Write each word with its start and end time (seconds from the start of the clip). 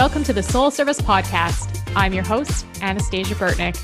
Welcome 0.00 0.24
to 0.24 0.32
the 0.32 0.42
Soul 0.42 0.70
Service 0.70 0.98
Podcast. 0.98 1.78
I'm 1.94 2.14
your 2.14 2.24
host, 2.24 2.64
Anastasia 2.80 3.34
Burtnick. 3.34 3.76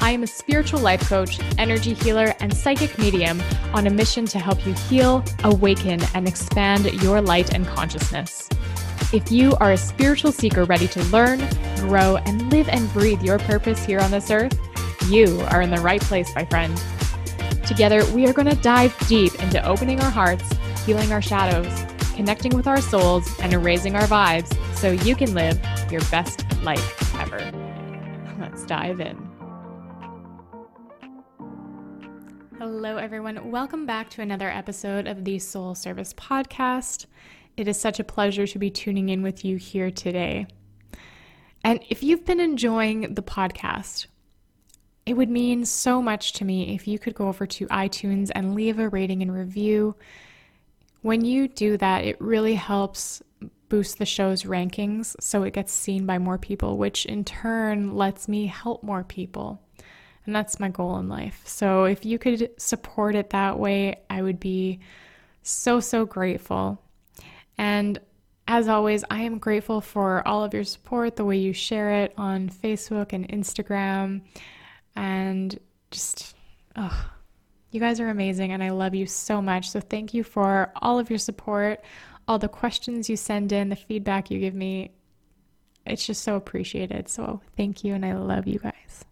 I 0.00 0.10
am 0.10 0.22
a 0.22 0.26
spiritual 0.26 0.80
life 0.80 1.06
coach, 1.06 1.38
energy 1.58 1.92
healer, 1.92 2.34
and 2.40 2.56
psychic 2.56 2.96
medium 2.98 3.38
on 3.74 3.86
a 3.86 3.90
mission 3.90 4.24
to 4.28 4.38
help 4.38 4.66
you 4.66 4.72
heal, 4.72 5.22
awaken, 5.44 6.00
and 6.14 6.26
expand 6.26 6.90
your 7.02 7.20
light 7.20 7.52
and 7.52 7.66
consciousness. 7.66 8.48
If 9.12 9.30
you 9.30 9.54
are 9.56 9.72
a 9.72 9.76
spiritual 9.76 10.32
seeker 10.32 10.64
ready 10.64 10.88
to 10.88 11.04
learn, 11.10 11.46
grow, 11.76 12.16
and 12.16 12.50
live 12.50 12.70
and 12.70 12.90
breathe 12.94 13.20
your 13.20 13.38
purpose 13.38 13.84
here 13.84 14.00
on 14.00 14.10
this 14.10 14.30
earth, 14.30 14.58
you 15.10 15.38
are 15.50 15.60
in 15.60 15.68
the 15.68 15.82
right 15.82 16.00
place, 16.00 16.34
my 16.34 16.46
friend. 16.46 16.82
Together, 17.66 18.02
we 18.12 18.26
are 18.26 18.32
going 18.32 18.48
to 18.48 18.62
dive 18.62 18.96
deep 19.06 19.34
into 19.42 19.62
opening 19.66 20.00
our 20.00 20.10
hearts, 20.10 20.48
healing 20.86 21.12
our 21.12 21.20
shadows, 21.20 21.84
connecting 22.14 22.56
with 22.56 22.66
our 22.66 22.80
souls, 22.80 23.38
and 23.40 23.52
erasing 23.52 23.94
our 23.94 24.06
vibes 24.06 24.56
so 24.82 24.90
you 24.90 25.14
can 25.14 25.32
live 25.32 25.60
your 25.92 26.00
best 26.10 26.44
life 26.64 27.14
ever. 27.20 27.38
Let's 28.40 28.66
dive 28.66 28.98
in. 28.98 29.16
Hello, 32.58 32.96
everyone. 32.96 33.52
Welcome 33.52 33.86
back 33.86 34.10
to 34.10 34.22
another 34.22 34.50
episode 34.50 35.06
of 35.06 35.24
the 35.24 35.38
Soul 35.38 35.76
Service 35.76 36.12
Podcast. 36.14 37.06
It 37.56 37.68
is 37.68 37.78
such 37.78 38.00
a 38.00 38.04
pleasure 38.04 38.44
to 38.44 38.58
be 38.58 38.70
tuning 38.70 39.08
in 39.08 39.22
with 39.22 39.44
you 39.44 39.56
here 39.56 39.92
today. 39.92 40.48
And 41.62 41.78
if 41.88 42.02
you've 42.02 42.24
been 42.24 42.40
enjoying 42.40 43.14
the 43.14 43.22
podcast, 43.22 44.08
it 45.06 45.14
would 45.14 45.30
mean 45.30 45.64
so 45.64 46.02
much 46.02 46.32
to 46.32 46.44
me 46.44 46.74
if 46.74 46.88
you 46.88 46.98
could 46.98 47.14
go 47.14 47.28
over 47.28 47.46
to 47.46 47.68
iTunes 47.68 48.32
and 48.34 48.56
leave 48.56 48.80
a 48.80 48.88
rating 48.88 49.22
and 49.22 49.32
review. 49.32 49.94
When 51.02 51.24
you 51.24 51.46
do 51.46 51.76
that, 51.76 52.04
it 52.04 52.20
really 52.20 52.54
helps 52.54 53.22
boost 53.72 53.96
the 53.96 54.04
show's 54.04 54.42
rankings 54.42 55.16
so 55.18 55.44
it 55.44 55.54
gets 55.54 55.72
seen 55.72 56.04
by 56.04 56.18
more 56.18 56.36
people, 56.36 56.76
which 56.76 57.06
in 57.06 57.24
turn 57.24 57.96
lets 57.96 58.28
me 58.28 58.44
help 58.44 58.82
more 58.82 59.02
people. 59.02 59.62
And 60.26 60.36
that's 60.36 60.60
my 60.60 60.68
goal 60.68 60.98
in 60.98 61.08
life. 61.08 61.40
So 61.46 61.84
if 61.84 62.04
you 62.04 62.18
could 62.18 62.50
support 62.58 63.14
it 63.14 63.30
that 63.30 63.58
way, 63.58 64.02
I 64.10 64.20
would 64.20 64.38
be 64.38 64.80
so, 65.42 65.80
so 65.80 66.04
grateful. 66.04 66.82
And 67.56 67.98
as 68.46 68.68
always, 68.68 69.04
I 69.10 69.22
am 69.22 69.38
grateful 69.38 69.80
for 69.80 70.28
all 70.28 70.44
of 70.44 70.52
your 70.52 70.64
support, 70.64 71.16
the 71.16 71.24
way 71.24 71.38
you 71.38 71.54
share 71.54 72.02
it 72.02 72.12
on 72.18 72.50
Facebook 72.50 73.14
and 73.14 73.26
Instagram, 73.30 74.20
and 74.94 75.58
just, 75.90 76.36
oh, 76.76 77.10
you 77.70 77.80
guys 77.80 78.00
are 78.00 78.10
amazing 78.10 78.52
and 78.52 78.62
I 78.62 78.68
love 78.68 78.94
you 78.94 79.06
so 79.06 79.40
much. 79.40 79.70
So 79.70 79.80
thank 79.80 80.12
you 80.12 80.24
for 80.24 80.70
all 80.82 80.98
of 80.98 81.08
your 81.08 81.18
support, 81.18 81.82
all 82.28 82.38
the 82.38 82.48
questions 82.48 83.10
you 83.10 83.16
send 83.16 83.52
in, 83.52 83.68
the 83.68 83.76
feedback 83.76 84.30
you 84.30 84.38
give 84.38 84.54
me. 84.54 84.92
It's 85.84 86.06
just 86.06 86.22
so 86.22 86.36
appreciated. 86.36 87.08
So 87.08 87.40
thank 87.56 87.84
you 87.84 87.94
and 87.94 88.04
I 88.04 88.14
love 88.14 88.46
you 88.46 88.58
guys. 88.58 89.04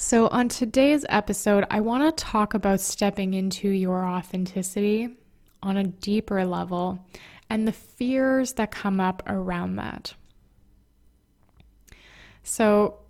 So, 0.00 0.28
on 0.28 0.48
today's 0.48 1.04
episode, 1.08 1.64
I 1.70 1.80
want 1.80 2.16
to 2.16 2.24
talk 2.24 2.54
about 2.54 2.80
stepping 2.80 3.34
into 3.34 3.68
your 3.68 4.04
authenticity 4.04 5.16
on 5.60 5.76
a 5.76 5.82
deeper 5.82 6.44
level 6.44 7.04
and 7.50 7.66
the 7.66 7.72
fears 7.72 8.52
that 8.52 8.70
come 8.70 9.00
up 9.00 9.24
around 9.26 9.74
that. 9.74 10.14
So, 12.44 13.00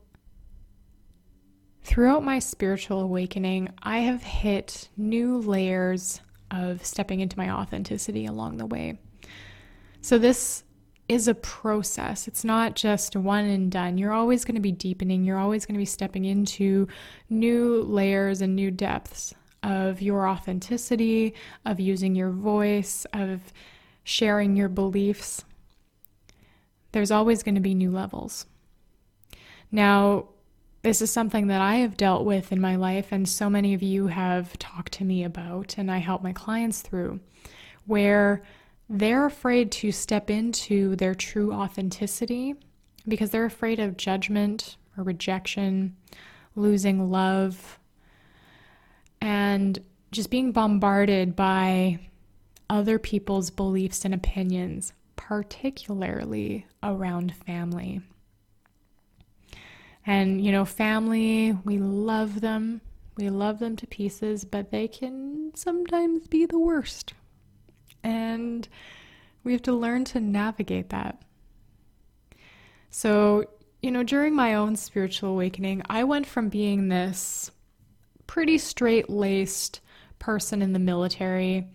throughout 1.83 2.24
my 2.24 2.39
spiritual 2.39 3.02
awakening, 3.02 3.68
I 3.83 3.98
have 3.98 4.23
hit 4.23 4.89
new 4.96 5.40
layers 5.40 6.23
of 6.51 6.85
stepping 6.85 7.20
into 7.20 7.39
my 7.39 7.51
authenticity 7.51 8.27
along 8.27 8.57
the 8.57 8.67
way. 8.67 8.98
So, 10.01 10.19
this 10.19 10.64
is 11.09 11.27
a 11.27 11.35
process. 11.35 12.29
It's 12.29 12.45
not 12.45 12.77
just 12.77 13.17
one 13.17 13.47
and 13.47 13.73
done. 13.73 13.97
You're 13.97 14.13
always 14.13 14.45
going 14.45 14.57
to 14.57 14.61
be 14.61 14.73
deepening, 14.73 15.25
you're 15.25 15.39
always 15.39 15.64
going 15.64 15.75
to 15.75 15.79
be 15.79 15.85
stepping 15.86 16.25
into 16.25 16.86
new 17.31 17.83
layers 17.83 18.42
and 18.42 18.55
new 18.55 18.70
depths 18.70 19.35
of 19.63 20.01
your 20.01 20.29
authenticity, 20.29 21.35
of 21.64 21.81
using 21.81 22.14
your 22.14 22.31
voice, 22.31 23.07
of 23.13 23.41
sharing 24.05 24.57
your 24.57 24.69
beliefs. 24.69 25.45
There's 26.92 27.11
always 27.11 27.42
going 27.42 27.57
to 27.57 27.61
be 27.61 27.75
new 27.75 27.91
levels. 27.91 28.47
Now, 29.70 30.29
this 30.83 31.02
is 31.02 31.11
something 31.11 31.48
that 31.48 31.61
I 31.61 31.77
have 31.77 31.96
dealt 31.96 32.24
with 32.24 32.52
in 32.52 32.61
my 32.61 32.77
life, 32.77 33.08
and 33.11 33.28
so 33.28 33.50
many 33.50 33.74
of 33.74 33.83
you 33.83 34.06
have 34.06 34.58
talked 34.58 34.92
to 34.94 35.05
me 35.05 35.24
about, 35.24 35.77
and 35.77 35.90
I 35.90 35.98
help 35.98 36.22
my 36.22 36.33
clients 36.33 36.83
through, 36.83 37.20
where 37.86 38.42
they're 38.88 39.27
afraid 39.27 39.72
to 39.72 39.92
step 39.92 40.30
into 40.30 40.96
their 40.96 41.14
true 41.14 41.52
authenticity 41.52 42.55
because 43.06 43.30
they're 43.30 43.44
afraid 43.44 43.80
of 43.80 43.96
judgment 43.96 44.77
or 44.96 45.05
rejection, 45.05 45.96
losing 46.55 47.11
love, 47.11 47.78
and 49.20 49.78
just 50.11 50.30
being 50.30 50.52
bombarded 50.52 51.34
by 51.34 51.98
other 52.70 52.98
people's 52.98 53.50
beliefs 53.50 54.05
and 54.05 54.14
opinions, 54.14 54.92
particularly 55.17 56.67
around 56.83 57.34
family. 57.34 58.00
And, 60.07 60.45
you 60.45 60.53
know, 60.53 60.64
family, 60.64 61.53
we 61.64 61.79
love 61.79 62.41
them. 62.41 62.81
We 63.17 63.31
love 63.31 63.59
them 63.59 63.77
to 63.77 63.86
pieces, 63.86 64.45
but 64.45 64.70
they 64.70 64.89
can 64.89 65.53
sometimes 65.55 66.27
be 66.29 66.47
the 66.47 66.59
worst. 66.59 67.14
And 68.03 68.69
we 69.45 69.53
have 69.53 69.63
to 69.63 69.73
learn 69.73 70.05
to 70.07 70.20
navigate 70.20 70.91
that. 70.91 71.23
So, 72.91 73.45
you 73.83 73.91
know, 73.91 74.03
during 74.03 74.35
my 74.35 74.55
own 74.55 74.77
spiritual 74.77 75.31
awakening, 75.31 75.83
I 75.89 76.05
went 76.05 76.27
from 76.27 76.48
being 76.48 76.89
this 76.89 77.51
pretty 78.27 78.59
straight 78.59 79.11
laced 79.11 79.80
person 80.19 80.63
in 80.63 80.73
the 80.73 80.79
military. 80.79 81.69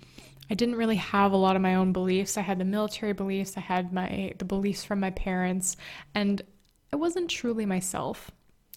I 0.50 0.54
didn't 0.54 0.76
really 0.76 0.98
have 0.98 1.32
a 1.32 1.38
lot 1.38 1.56
of 1.56 1.62
my 1.62 1.76
own 1.76 1.94
beliefs. 1.94 2.38
I 2.38 2.42
had 2.42 2.60
the 2.60 2.66
military 2.66 3.14
beliefs, 3.14 3.58
I 3.58 3.62
had 3.62 3.94
my 3.94 4.34
the 4.38 4.46
beliefs 4.46 4.84
from 4.84 5.00
my 5.00 5.12
parents, 5.12 5.78
and 6.14 6.42
I 6.94 6.96
wasn't 6.96 7.28
truly 7.28 7.66
myself. 7.66 8.30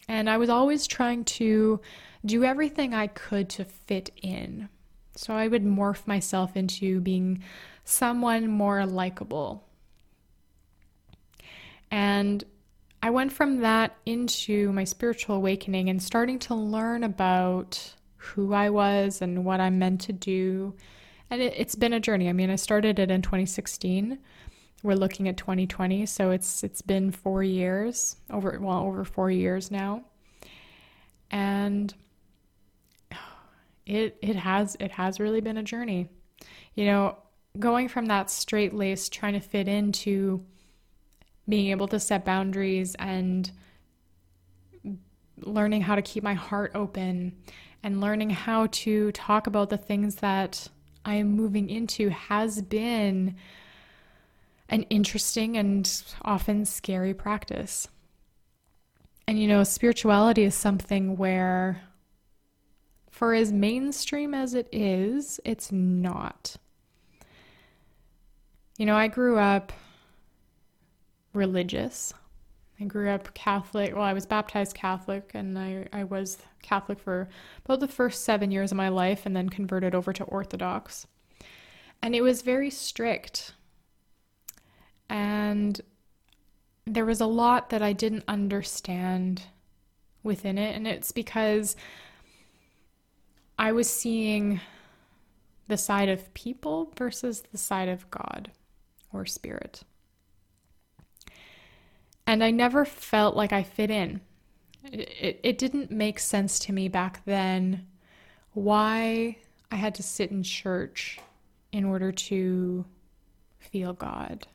And 0.09 0.31
I 0.31 0.39
was 0.39 0.49
always 0.49 0.87
trying 0.87 1.25
to 1.25 1.83
do 2.25 2.45
everything 2.45 2.95
I 2.95 3.09
could 3.09 3.51
to 3.51 3.67
fit 3.67 4.09
in. 4.23 4.71
So 5.17 5.35
I 5.35 5.49
would 5.49 5.67
morph 5.67 6.07
myself 6.07 6.57
into 6.57 7.01
being 7.01 7.43
someone 7.85 8.49
more 8.49 8.87
likable. 8.87 9.69
And 11.91 12.43
I 13.03 13.11
went 13.11 13.33
from 13.33 13.61
that 13.61 13.95
into 14.07 14.73
my 14.73 14.85
spiritual 14.85 15.37
awakening 15.37 15.91
and 15.91 16.03
starting 16.03 16.39
to 16.41 16.55
learn 16.55 17.05
about 17.05 17.93
who 18.17 18.55
I 18.55 18.71
was 18.71 19.21
and 19.21 19.45
what 19.45 19.61
I'm 19.61 19.79
meant 19.79 20.01
to 20.03 20.15
do. 20.15 20.73
And 21.29 21.43
it, 21.43 21.53
has 21.53 21.75
been 21.75 21.93
a 21.93 22.01
journey. 22.01 22.31
I 22.31 22.33
mean, 22.33 22.49
I 22.49 22.57
started 22.57 22.99
it 22.99 23.11
in 23.11 23.21
2016. 23.21 24.19
We're 24.83 24.95
looking 24.95 25.29
at 25.29 25.37
2020, 25.37 26.07
so 26.07 26.31
it's 26.31 26.63
it's 26.63 26.83
been 26.83 27.11
four 27.11 27.43
years 27.43 28.17
over 28.31 28.59
well 28.61 28.81
over 28.81 29.05
four 29.05 29.31
years 29.31 29.71
now, 29.71 30.05
and 31.31 31.93
it 33.87 34.19
it 34.21 34.37
has 34.37 34.77
it 34.79 34.93
has 34.93 35.19
really 35.19 35.41
been 35.41 35.57
a 35.57 35.63
journey. 35.63 36.09
You 36.75 36.87
know, 36.87 37.17
going 37.59 37.89
from 37.89 38.07
that 38.07 38.31
straight 38.31 38.75
lace 38.75 39.09
trying 39.09 39.33
to 39.33 39.41
fit 39.41 39.69
into 39.69 40.45
being 41.49 41.71
able 41.71 41.89
to 41.89 42.01
set 42.01 42.25
boundaries 42.25 42.95
and 42.99 43.51
learning 45.39 45.83
how 45.83 45.95
to 45.95 46.03
keep 46.03 46.23
my 46.23 46.35
heart 46.35 46.73
open 46.75 47.37
and 47.83 48.01
learning 48.01 48.31
how 48.31 48.67
to 48.67 49.13
talk 49.13 49.47
about 49.47 49.71
the 49.71 49.77
things 49.77 50.17
that 50.17 50.69
I 51.05 51.15
am 51.15 51.31
moving 51.31 51.71
into 51.71 52.09
has 52.11 52.61
been 52.63 53.37
an 54.69 54.83
interesting 54.85 55.57
and 55.57 56.03
often 56.23 56.65
scary 56.65 57.15
practice. 57.15 57.89
And 59.29 59.41
you 59.41 59.49
know, 59.49 59.65
spirituality 59.65 60.45
is 60.45 60.55
something 60.55 61.17
where 61.17 61.83
for 63.11 63.33
as 63.33 63.51
mainstream 63.51 64.35
as 64.35 64.53
it 64.53 64.69
is, 64.71 65.41
it's 65.45 65.73
not. 65.73 66.57
You 68.77 68.85
know, 68.85 68.95
I 68.95 69.09
grew 69.09 69.39
up 69.39 69.73
religious. 71.33 72.13
I 72.79 72.85
grew 72.85 73.09
up 73.09 73.33
Catholic. 73.33 73.95
Well, 73.95 74.05
I 74.05 74.13
was 74.13 74.27
baptized 74.27 74.77
Catholic, 74.77 75.31
and 75.33 75.59
I, 75.59 75.87
I 75.95 76.05
was 76.05 76.37
Catholic 76.61 76.99
for 77.01 77.29
about 77.65 77.81
the 77.81 77.89
first 77.89 78.23
seven 78.23 78.51
years 78.51 78.71
of 78.71 78.77
my 78.77 78.91
life, 78.91 79.25
and 79.25 79.35
then 79.35 79.49
converted 79.49 79.95
over 79.95 80.13
to 80.13 80.25
Orthodox. 80.25 81.07
And 82.03 82.15
it 82.15 82.21
was 82.21 82.43
very 82.43 82.69
strict. 82.69 83.55
And 85.09 85.81
there 86.87 87.05
was 87.05 87.21
a 87.21 87.27
lot 87.27 87.71
that 87.71 87.83
I 87.83 87.93
didn't 87.93 88.25
understand 88.29 89.43
within 90.23 90.59
it. 90.59 90.77
And 90.77 90.87
it's 90.87 91.13
because 91.13 91.77
I 93.59 93.73
was 93.73 93.89
seeing 93.89 94.61
the 95.69 95.77
side 95.77 96.09
of 96.09 96.33
people 96.35 96.93
versus 96.97 97.43
the 97.53 97.59
side 97.59 97.89
of 97.89 98.11
God 98.11 98.51
or 99.13 99.27
spirit. 99.27 99.83
And 102.27 102.43
I 102.43 102.51
never 102.51 102.85
felt 102.85 103.37
like 103.37 103.53
I 103.53 103.63
fit 103.63 103.91
in. 103.91 104.21
It, 104.85 105.09
it, 105.21 105.41
it 105.43 105.59
didn't 105.59 105.91
make 105.91 106.19
sense 106.19 106.59
to 106.61 106.73
me 106.73 106.89
back 106.89 107.25
then 107.25 107.87
why 108.53 109.37
I 109.71 109.77
had 109.77 109.95
to 109.97 110.03
sit 110.03 110.31
in 110.31 110.43
church 110.43 111.19
in 111.73 111.85
order 111.85 112.13
to 112.13 112.85
feel 113.59 113.93
God. 113.93 114.47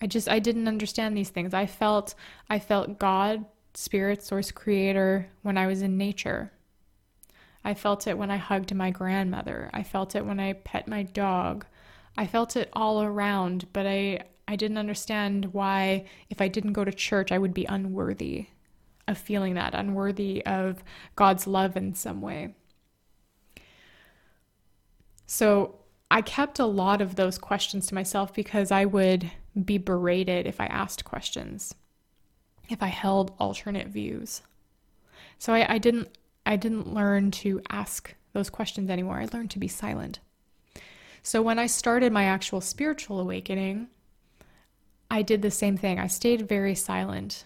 I 0.00 0.06
just 0.06 0.28
I 0.28 0.38
didn't 0.38 0.68
understand 0.68 1.16
these 1.16 1.30
things. 1.30 1.52
I 1.52 1.66
felt 1.66 2.14
I 2.48 2.58
felt 2.58 2.98
God, 2.98 3.44
spirit, 3.74 4.22
source, 4.22 4.50
creator 4.50 5.28
when 5.42 5.58
I 5.58 5.66
was 5.66 5.82
in 5.82 5.98
nature. 5.98 6.52
I 7.62 7.74
felt 7.74 8.06
it 8.06 8.16
when 8.16 8.30
I 8.30 8.38
hugged 8.38 8.74
my 8.74 8.90
grandmother. 8.90 9.68
I 9.72 9.82
felt 9.82 10.14
it 10.16 10.24
when 10.24 10.40
I 10.40 10.54
pet 10.54 10.88
my 10.88 11.02
dog. 11.02 11.66
I 12.16 12.26
felt 12.26 12.56
it 12.56 12.70
all 12.72 13.02
around, 13.02 13.66
but 13.72 13.86
I 13.86 14.24
I 14.48 14.56
didn't 14.56 14.78
understand 14.78 15.52
why 15.52 16.06
if 16.28 16.40
I 16.40 16.48
didn't 16.48 16.72
go 16.72 16.84
to 16.84 16.92
church 16.92 17.30
I 17.30 17.38
would 17.38 17.54
be 17.54 17.66
unworthy 17.66 18.46
of 19.06 19.18
feeling 19.18 19.54
that, 19.54 19.74
unworthy 19.74 20.44
of 20.46 20.82
God's 21.16 21.46
love 21.46 21.76
in 21.76 21.94
some 21.94 22.20
way. 22.20 22.54
So 25.26 25.76
I 26.10 26.22
kept 26.22 26.58
a 26.58 26.66
lot 26.66 27.00
of 27.00 27.14
those 27.14 27.38
questions 27.38 27.86
to 27.88 27.94
myself 27.94 28.34
because 28.34 28.72
I 28.72 28.84
would 28.84 29.30
be 29.64 29.78
berated 29.78 30.46
if 30.46 30.60
I 30.60 30.66
asked 30.66 31.04
questions, 31.04 31.74
if 32.68 32.82
I 32.82 32.88
held 32.88 33.32
alternate 33.38 33.88
views. 33.88 34.42
So 35.38 35.52
I, 35.52 35.74
I 35.74 35.78
didn't 35.78 36.08
I 36.46 36.56
didn't 36.56 36.92
learn 36.92 37.30
to 37.32 37.60
ask 37.68 38.14
those 38.32 38.50
questions 38.50 38.90
anymore. 38.90 39.20
I 39.20 39.28
learned 39.32 39.50
to 39.52 39.58
be 39.58 39.68
silent. 39.68 40.20
So 41.22 41.42
when 41.42 41.58
I 41.58 41.66
started 41.66 42.12
my 42.12 42.24
actual 42.24 42.60
spiritual 42.60 43.20
awakening, 43.20 43.88
I 45.10 45.22
did 45.22 45.42
the 45.42 45.50
same 45.50 45.76
thing. 45.76 45.98
I 45.98 46.06
stayed 46.06 46.48
very 46.48 46.74
silent. 46.74 47.44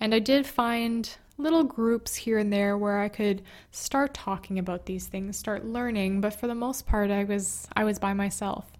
And 0.00 0.14
I 0.14 0.18
did 0.18 0.46
find 0.46 1.08
little 1.38 1.64
groups 1.64 2.14
here 2.14 2.38
and 2.38 2.52
there 2.52 2.76
where 2.76 2.98
I 3.00 3.08
could 3.08 3.42
start 3.70 4.14
talking 4.14 4.58
about 4.58 4.86
these 4.86 5.06
things, 5.06 5.36
start 5.36 5.64
learning, 5.64 6.20
but 6.20 6.34
for 6.34 6.46
the 6.46 6.54
most 6.54 6.86
part 6.86 7.10
I 7.10 7.24
was 7.24 7.68
I 7.76 7.84
was 7.84 7.98
by 7.98 8.14
myself. 8.14 8.75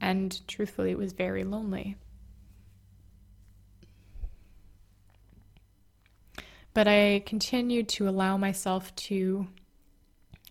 And 0.00 0.46
truthfully 0.46 0.90
it 0.90 0.98
was 0.98 1.12
very 1.12 1.44
lonely. 1.44 1.96
But 6.74 6.88
I 6.88 7.22
continued 7.24 7.88
to 7.90 8.08
allow 8.08 8.36
myself 8.36 8.94
to 8.96 9.46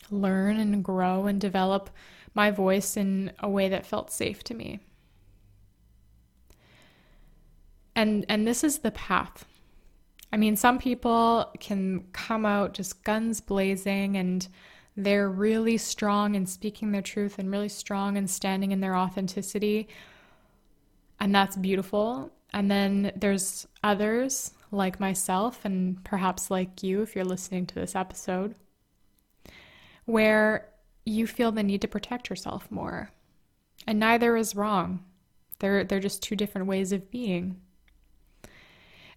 learn 0.10 0.58
and 0.58 0.84
grow 0.84 1.26
and 1.28 1.40
develop 1.40 1.90
my 2.34 2.50
voice 2.50 2.98
in 2.98 3.32
a 3.40 3.50
way 3.50 3.70
that 3.70 3.86
felt 3.86 4.12
safe 4.12 4.44
to 4.46 4.54
me. 4.54 4.80
And 7.96 8.26
and 8.30 8.48
this 8.48 8.64
is 8.64 8.80
the 8.80 8.92
path. 8.92 9.46
I 10.32 10.38
mean, 10.38 10.56
some 10.56 10.80
people 10.80 11.52
can 11.60 12.06
come 12.12 12.46
out 12.46 12.74
just 12.74 13.04
guns 13.04 13.40
blazing 13.40 14.18
and 14.18 14.48
they're 14.96 15.30
really 15.30 15.78
strong 15.78 16.36
in 16.36 16.46
speaking 16.46 16.92
their 16.92 17.02
truth 17.02 17.40
and 17.40 17.50
really 17.52 17.70
strong 17.70 18.16
in 18.18 18.28
standing 18.28 18.72
in 18.72 18.80
their 18.80 18.96
authenticity. 18.96 19.88
And 21.20 21.34
that's 21.34 21.56
beautiful. 21.56 22.32
And 22.54 22.70
then 22.70 23.12
there's 23.16 23.68
others 23.84 24.52
like 24.72 25.00
myself, 25.00 25.66
and 25.66 26.04
perhaps 26.04 26.52
like 26.52 26.84
you 26.84 27.02
if 27.02 27.16
you're 27.16 27.26
listening 27.26 27.66
to 27.68 27.76
this 27.76 27.96
episode, 27.96 28.56
where 30.06 30.70
you 31.06 31.28
feel 31.28 31.52
the 31.52 31.64
need 31.64 31.82
to 31.82 31.88
protect 31.88 32.30
yourself 32.30 32.70
more. 32.70 33.12
And 33.88 34.00
neither 34.00 34.36
is 34.38 34.56
wrong. 34.56 35.04
They're, 35.60 35.84
they're 35.84 36.00
just 36.00 36.24
two 36.24 36.36
different 36.36 36.68
ways 36.68 36.92
of 36.92 37.10
being. 37.10 37.60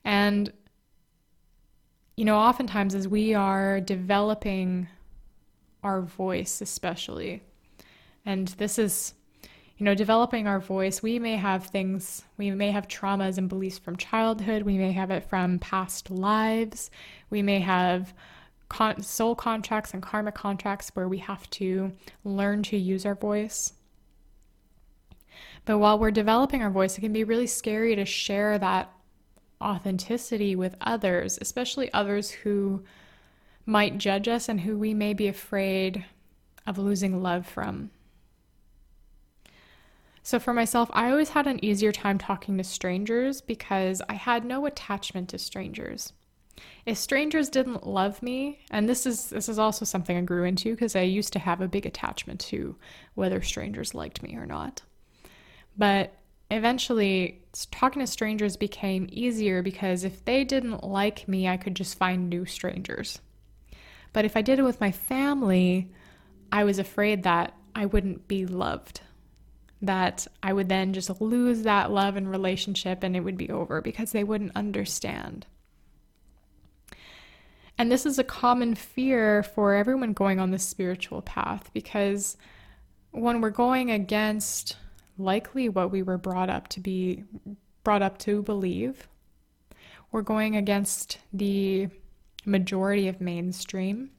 And, 0.05 0.53
you 2.17 2.25
know, 2.25 2.37
oftentimes 2.37 2.95
as 2.95 3.09
we 3.09 3.35
are 3.35 3.81
developing 3.81 4.89
our 5.87 6.03
voice, 6.03 6.61
especially, 6.61 7.43
and 8.25 8.49
this 8.49 8.79
is, 8.79 9.15
you 9.79 9.85
know, 9.85 9.95
developing 9.95 10.49
our 10.49 10.59
voice, 10.59 11.03
we 11.03 11.19
may 11.19 11.37
have 11.37 11.67
things, 11.67 12.25
we 12.37 12.51
may 12.51 12.73
have 12.73 12.89
traumas 12.89 13.39
and 13.39 13.49
beliefs 13.49 13.79
from 13.79 13.97
childhood, 13.97 14.63
we 14.63 14.77
may 14.77 14.91
have 14.91 15.13
it 15.13 15.29
from 15.31 15.61
past 15.61 16.11
lives, 16.11 16.91
we 17.31 17.41
may 17.41 17.61
have 17.61 18.13
con- 18.69 19.01
soul 19.01 19.37
contracts 19.37 19.95
and 19.95 20.03
karma 20.03 20.33
contracts 20.33 20.91
where 20.95 21.09
we 21.09 21.19
have 21.19 21.49
to 21.51 21.93
learn 22.25 22.65
to 22.65 22.77
use 22.77 23.07
our 23.07 23.15
voice. 23.15 23.73
But 25.65 25.79
while 25.79 25.99
we're 25.99 26.11
developing 26.11 26.63
our 26.63 26.71
voice, 26.71 26.99
it 26.99 27.01
can 27.01 27.13
be 27.13 27.25
really 27.25 27.47
scary 27.47 27.95
to 27.95 28.05
share 28.05 28.59
that 28.59 28.93
authenticity 29.61 30.57
with 30.57 30.75
others, 30.81 31.39
especially 31.41 31.93
others 31.93 32.31
who 32.31 32.83
might 33.67 33.99
judge 33.99 34.29
us 34.29 34.49
and 34.49 34.61
who 34.61 34.79
we 34.79 34.95
may 34.95 35.13
be 35.13 35.27
afraid 35.27 36.05
of 36.67 36.79
losing 36.79 37.23
love 37.23 37.47
from. 37.47 37.91
So, 40.23 40.41
for 40.41 40.53
myself, 40.53 40.91
I 40.93 41.11
always 41.11 41.29
had 41.31 41.47
an 41.47 41.65
easier 41.65 41.93
time 41.93 42.19
talking 42.19 42.59
to 42.59 42.65
strangers 42.65 43.41
because 43.41 44.03
I 44.09 44.15
had 44.15 44.45
no 44.45 44.67
attachment 44.67 45.29
to 45.29 45.39
strangers. 45.39 46.13
If 46.85 46.99
strangers 46.99 47.49
didn't 47.49 47.87
love 47.87 48.23
me, 48.23 48.61
and 48.71 48.89
this 48.89 49.07
is 49.07 49.31
this 49.31 49.49
is 49.49 49.59
also 49.59 49.85
something 49.85 50.17
I 50.17 50.23
grew 50.23 50.45
into 50.45 50.73
because 50.75 50.97
I 50.97 51.03
used 51.03 51.33
to 51.35 51.39
have 51.39 51.61
a 51.61 51.69
big 51.69 51.87
attachment 51.87 52.41
to 52.41 52.77
whether 53.15 53.43
strangers 53.43 53.95
liked 53.95 54.23
me 54.23 54.35
or 54.37 54.47
not. 54.47 54.83
But 55.77 56.15
eventually 56.51 57.43
talking 57.71 58.01
to 58.01 58.07
strangers 58.07 58.57
became 58.57 59.09
easier 59.11 59.63
because 59.63 60.05
if 60.05 60.25
they 60.25 60.45
didn't 60.45 60.83
like 60.83 61.29
me, 61.29 61.49
I 61.49 61.57
could 61.57 61.75
just 61.75 61.99
find 61.99 62.29
new 62.29 62.47
strangers. 62.47 63.21
But 64.17 64.25
if 64.25 64.35
I 64.35 64.41
did 64.41 64.59
it 64.59 64.63
with 64.63 64.81
my 64.81 64.93
family, 64.93 65.91
I 66.51 66.65
was 66.65 66.79
afraid 66.79 67.25
that 67.25 67.53
I 67.75 67.85
wouldn't 67.85 68.27
be 68.27 68.47
loved, 68.47 69.03
that 69.83 70.27
I 70.43 70.55
would 70.55 70.71
then 70.71 70.95
just 70.95 71.21
lose 71.21 71.65
that 71.65 71.91
love 71.91 72.17
and 72.17 72.31
relationship 72.31 73.03
and 73.03 73.15
it 73.15 73.21
would 73.21 73.37
be 73.37 73.51
over 73.51 73.83
because 73.83 74.13
they 74.13 74.25
wouldn't 74.25 74.57
understand. 74.57 75.45
And 77.77 77.93
this 77.93 78.07
is 78.07 78.19
a 78.19 78.25
common 78.25 78.75
fear 78.75 79.43
for 79.43 79.75
everyone 79.75 80.15
going 80.15 80.41
on 80.41 80.51
the 80.51 80.59
spiritual 80.59 81.21
path 81.21 81.69
because 81.75 82.39
when 83.11 83.43
we're 83.43 83.51
going 83.51 83.91
against 83.91 84.79
likely 85.19 85.69
what 85.69 85.91
we 85.91 86.03
were 86.03 86.17
brought 86.17 86.49
up 86.49 86.69
to 86.69 86.81
be 86.81 87.23
brought 87.85 88.01
up 88.01 88.17
to 88.21 88.41
believe. 88.41 89.09
We're 90.11 90.23
going 90.23 90.57
against 90.57 91.19
the 91.35 91.91
majority 92.47 93.09
of 93.09 93.21
mainstream. 93.21 94.11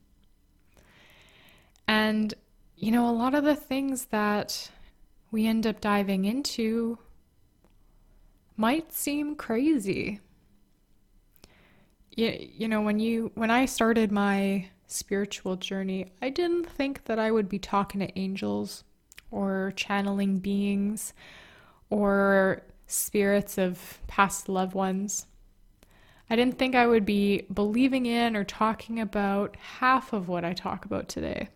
And, 1.87 2.33
you 2.75 2.91
know, 2.91 3.09
a 3.09 3.11
lot 3.11 3.33
of 3.33 3.43
the 3.43 3.55
things 3.55 4.05
that 4.05 4.69
we 5.31 5.47
end 5.47 5.65
up 5.65 5.81
diving 5.81 6.25
into 6.25 6.99
might 8.57 8.91
seem 8.91 9.35
crazy. 9.35 10.19
You, 12.11 12.35
you 12.39 12.67
know, 12.67 12.81
when 12.81 12.99
you 12.99 13.31
when 13.35 13.51
I 13.51 13.65
started 13.65 14.11
my 14.11 14.67
spiritual 14.87 15.55
journey, 15.55 16.11
I 16.21 16.29
didn't 16.29 16.65
think 16.65 17.05
that 17.05 17.19
I 17.19 17.31
would 17.31 17.47
be 17.47 17.59
talking 17.59 18.01
to 18.01 18.19
angels 18.19 18.83
or 19.31 19.73
channeling 19.75 20.39
beings 20.39 21.13
or 21.89 22.63
spirits 22.87 23.57
of 23.57 23.99
past 24.07 24.49
loved 24.49 24.73
ones. 24.73 25.27
I 26.29 26.35
didn't 26.35 26.57
think 26.57 26.75
I 26.75 26.87
would 26.87 27.05
be 27.05 27.43
believing 27.53 28.05
in 28.05 28.35
or 28.35 28.43
talking 28.43 28.99
about 28.99 29.55
half 29.57 30.11
of 30.13 30.27
what 30.27 30.43
I 30.43 30.53
talk 30.53 30.85
about 30.85 31.07
today. 31.07 31.49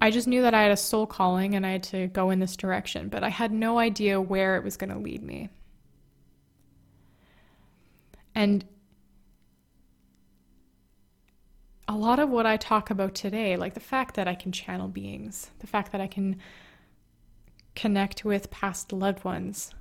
I 0.00 0.10
just 0.10 0.26
knew 0.26 0.42
that 0.42 0.54
I 0.54 0.62
had 0.62 0.72
a 0.72 0.76
soul 0.76 1.06
calling 1.06 1.54
and 1.54 1.64
I 1.64 1.72
had 1.72 1.82
to 1.84 2.08
go 2.08 2.30
in 2.30 2.38
this 2.38 2.56
direction, 2.56 3.08
but 3.08 3.24
I 3.24 3.28
had 3.28 3.52
no 3.52 3.78
idea 3.78 4.20
where 4.20 4.56
it 4.56 4.64
was 4.64 4.76
going 4.76 4.90
to 4.90 4.98
lead 4.98 5.22
me. 5.22 5.48
And 8.34 8.64
a 11.88 11.96
lot 11.96 12.18
of 12.18 12.28
what 12.28 12.46
I 12.46 12.56
talk 12.56 12.90
about 12.90 13.14
today, 13.14 13.56
like 13.56 13.74
the 13.74 13.80
fact 13.80 14.16
that 14.16 14.28
I 14.28 14.34
can 14.34 14.52
channel 14.52 14.88
beings, 14.88 15.50
the 15.60 15.66
fact 15.66 15.92
that 15.92 16.00
I 16.00 16.06
can 16.06 16.36
connect 17.74 18.24
with 18.24 18.50
past 18.50 18.92
loved 18.92 19.24
ones. 19.24 19.72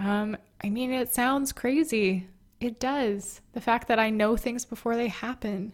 Um, 0.00 0.36
I 0.64 0.70
mean, 0.70 0.92
it 0.92 1.12
sounds 1.12 1.52
crazy. 1.52 2.26
It 2.58 2.80
does. 2.80 3.42
The 3.52 3.60
fact 3.60 3.88
that 3.88 3.98
I 3.98 4.10
know 4.10 4.36
things 4.36 4.64
before 4.64 4.96
they 4.96 5.08
happen, 5.08 5.72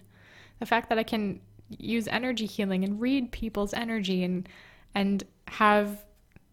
the 0.58 0.66
fact 0.66 0.88
that 0.88 0.98
I 0.98 1.04
can 1.04 1.40
use 1.78 2.08
energy 2.08 2.46
healing 2.46 2.84
and 2.84 3.00
read 3.00 3.32
people's 3.32 3.72
energy 3.72 4.24
and 4.24 4.48
and 4.94 5.24
have 5.48 6.04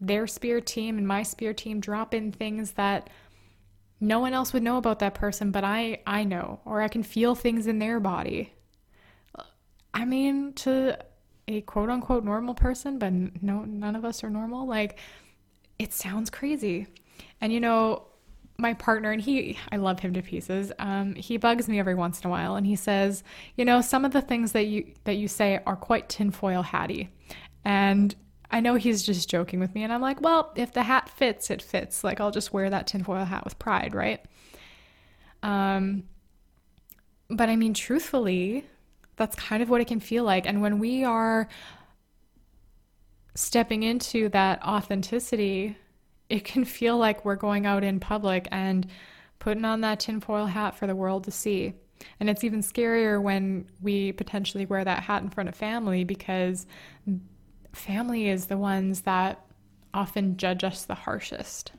their 0.01 0.27
spirit 0.27 0.65
team 0.65 0.97
and 0.97 1.07
my 1.07 1.23
spirit 1.23 1.57
team 1.57 1.79
drop 1.79 2.13
in 2.13 2.31
things 2.31 2.73
that 2.73 3.09
no 3.99 4.19
one 4.19 4.33
else 4.33 4.51
would 4.53 4.63
know 4.63 4.77
about 4.77 4.99
that 4.99 5.15
person, 5.15 5.51
but 5.51 5.63
I 5.63 5.99
I 6.05 6.23
know 6.23 6.59
or 6.65 6.81
I 6.81 6.87
can 6.87 7.03
feel 7.03 7.35
things 7.35 7.65
in 7.67 7.79
their 7.79 7.99
body. 7.99 8.53
I 9.93 10.05
mean, 10.05 10.53
to 10.53 10.97
a 11.47 11.61
quote 11.61 11.89
unquote 11.89 12.23
normal 12.23 12.53
person, 12.53 12.99
but 12.99 13.13
no 13.41 13.65
none 13.65 13.95
of 13.95 14.05
us 14.05 14.23
are 14.23 14.29
normal, 14.29 14.67
like 14.67 14.99
it 15.79 15.91
sounds 15.91 16.29
crazy. 16.29 16.87
And 17.41 17.51
you 17.51 17.59
know, 17.59 18.03
my 18.57 18.73
partner 18.73 19.11
and 19.11 19.21
he 19.21 19.57
I 19.71 19.77
love 19.77 19.99
him 19.99 20.13
to 20.13 20.21
pieces. 20.21 20.71
Um, 20.79 21.15
he 21.15 21.37
bugs 21.37 21.67
me 21.67 21.79
every 21.79 21.95
once 21.95 22.21
in 22.21 22.27
a 22.27 22.29
while 22.29 22.55
and 22.55 22.65
he 22.65 22.75
says, 22.75 23.23
you 23.57 23.65
know, 23.65 23.81
some 23.81 24.05
of 24.05 24.13
the 24.13 24.21
things 24.21 24.51
that 24.51 24.67
you 24.67 24.93
that 25.03 25.15
you 25.15 25.27
say 25.27 25.59
are 25.65 25.75
quite 25.75 26.09
tinfoil 26.09 26.61
hatty. 26.61 27.09
And 27.65 28.15
I 28.53 28.59
know 28.59 28.75
he's 28.75 29.01
just 29.01 29.29
joking 29.31 29.59
with 29.59 29.73
me, 29.73 29.83
and 29.83 29.91
I'm 29.91 29.99
like, 30.01 30.21
well, 30.21 30.53
if 30.55 30.73
the 30.73 30.83
hat 30.83 31.09
fits, 31.09 31.49
it 31.49 31.59
fits. 31.59 32.03
Like 32.03 32.21
I'll 32.21 32.29
just 32.29 32.53
wear 32.53 32.69
that 32.69 32.85
tinfoil 32.85 33.25
hat 33.25 33.43
with 33.43 33.57
pride, 33.57 33.95
right? 33.95 34.23
Um, 35.41 36.03
but 37.29 37.49
I 37.49 37.55
mean, 37.55 37.73
truthfully, 37.73 38.65
that's 39.15 39.35
kind 39.35 39.63
of 39.63 39.69
what 39.71 39.81
it 39.81 39.87
can 39.87 39.99
feel 39.99 40.23
like. 40.23 40.45
And 40.45 40.61
when 40.61 40.77
we 40.77 41.03
are 41.03 41.47
stepping 43.33 43.81
into 43.81 44.29
that 44.29 44.61
authenticity, 44.63 45.75
it 46.29 46.43
can 46.43 46.65
feel 46.65 46.97
like 46.97 47.25
we're 47.25 47.35
going 47.35 47.65
out 47.65 47.83
in 47.83 47.99
public 47.99 48.47
and 48.51 48.87
putting 49.39 49.65
on 49.65 49.81
that 49.81 49.99
tinfoil 49.99 50.45
hat 50.45 50.75
for 50.75 50.87
the 50.87 50.95
world 50.95 51.25
to 51.25 51.31
see. 51.31 51.73
And 52.19 52.29
it's 52.29 52.43
even 52.43 52.61
scarier 52.61 53.21
when 53.21 53.69
we 53.81 54.11
potentially 54.13 54.65
wear 54.65 54.83
that 54.83 55.03
hat 55.03 55.21
in 55.21 55.29
front 55.29 55.49
of 55.49 55.55
family 55.55 56.03
because 56.03 56.65
family 57.73 58.29
is 58.29 58.47
the 58.47 58.57
ones 58.57 59.01
that 59.01 59.45
often 59.93 60.37
judge 60.37 60.63
us 60.63 60.85
the 60.85 60.95
harshest. 60.95 61.71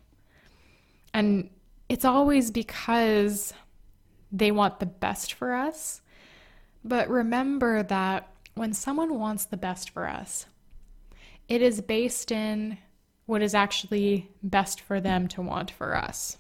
And 1.13 1.51
it's 1.89 2.05
always 2.05 2.51
because 2.51 3.53
they 4.33 4.51
want 4.51 4.81
the 4.81 4.87
best 4.87 5.33
for 5.35 5.55
us. 5.55 6.01
But 6.85 7.09
remember 7.09 7.83
that 7.85 8.31
when 8.55 8.73
someone 8.73 9.19
wants 9.19 9.47
the 9.47 9.57
best 9.57 9.91
for 9.91 10.09
us, 10.09 10.47
it 11.49 11.63
is 11.63 11.81
based 11.81 12.31
in 12.31 12.79
what 13.27 13.43
is 13.43 13.55
actually 13.55 14.31
best 14.43 14.81
for 14.81 15.01
them 15.01 15.29
to 15.29 15.43
want 15.43 15.71
for 15.71 15.97
us. 15.97 16.39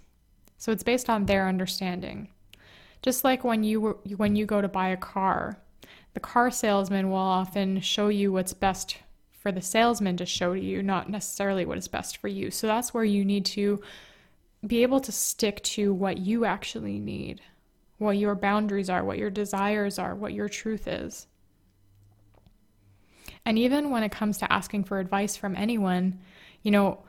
So 0.58 0.72
it's 0.72 0.82
based 0.82 1.10
on 1.10 1.26
their 1.26 1.48
understanding. 1.48 2.28
Just 3.02 3.24
like 3.24 3.44
when 3.44 3.64
you 3.64 3.98
when 4.16 4.36
you 4.36 4.46
go 4.46 4.60
to 4.60 4.68
buy 4.68 4.88
a 4.88 4.96
car, 4.96 5.58
the 6.14 6.20
car 6.20 6.50
salesman 6.50 7.10
will 7.10 7.16
often 7.16 7.80
show 7.80 8.08
you 8.08 8.32
what's 8.32 8.54
best 8.54 8.98
for 9.30 9.52
the 9.52 9.60
salesman 9.60 10.16
to 10.16 10.24
show 10.24 10.54
to 10.54 10.60
you, 10.60 10.82
not 10.82 11.10
necessarily 11.10 11.66
what 11.66 11.76
is 11.76 11.88
best 11.88 12.16
for 12.16 12.28
you. 12.28 12.50
So 12.50 12.66
that's 12.66 12.94
where 12.94 13.04
you 13.04 13.26
need 13.26 13.44
to 13.46 13.82
be 14.66 14.82
able 14.82 15.00
to 15.00 15.12
stick 15.12 15.62
to 15.62 15.92
what 15.92 16.16
you 16.16 16.46
actually 16.46 16.98
need, 16.98 17.42
what 17.98 18.16
your 18.16 18.34
boundaries 18.34 18.88
are, 18.88 19.04
what 19.04 19.18
your 19.18 19.28
desires 19.28 19.98
are, 19.98 20.14
what 20.14 20.32
your 20.32 20.48
truth 20.48 20.88
is. 20.88 21.26
And 23.44 23.58
even 23.58 23.90
when 23.90 24.02
it 24.02 24.12
comes 24.12 24.38
to 24.38 24.50
asking 24.50 24.84
for 24.84 24.98
advice 24.98 25.36
from 25.36 25.54
anyone, 25.56 26.20
you 26.64 26.72
know, 26.72 27.04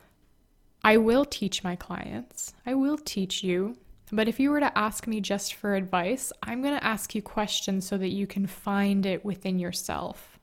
I 0.83 0.97
will 0.97 1.25
teach 1.25 1.63
my 1.63 1.75
clients, 1.75 2.53
I 2.65 2.75
will 2.75 2.97
teach 2.97 3.43
you. 3.43 3.77
But 4.11 4.27
if 4.27 4.39
you 4.39 4.51
were 4.51 4.59
to 4.59 4.77
ask 4.77 5.07
me 5.07 5.19
just 5.19 5.55
for 5.55 5.73
advice, 5.73 6.31
I'm 6.43 6.61
going 6.61 6.75
to 6.75 6.83
ask 6.83 7.15
you 7.15 7.23
questions 7.23 7.87
so 7.87 7.97
that 7.97 8.09
you 8.09 8.27
can 8.27 8.45
find 8.45 9.03
it 9.03 9.25
within 9.25 9.57
yourself. 9.57 10.37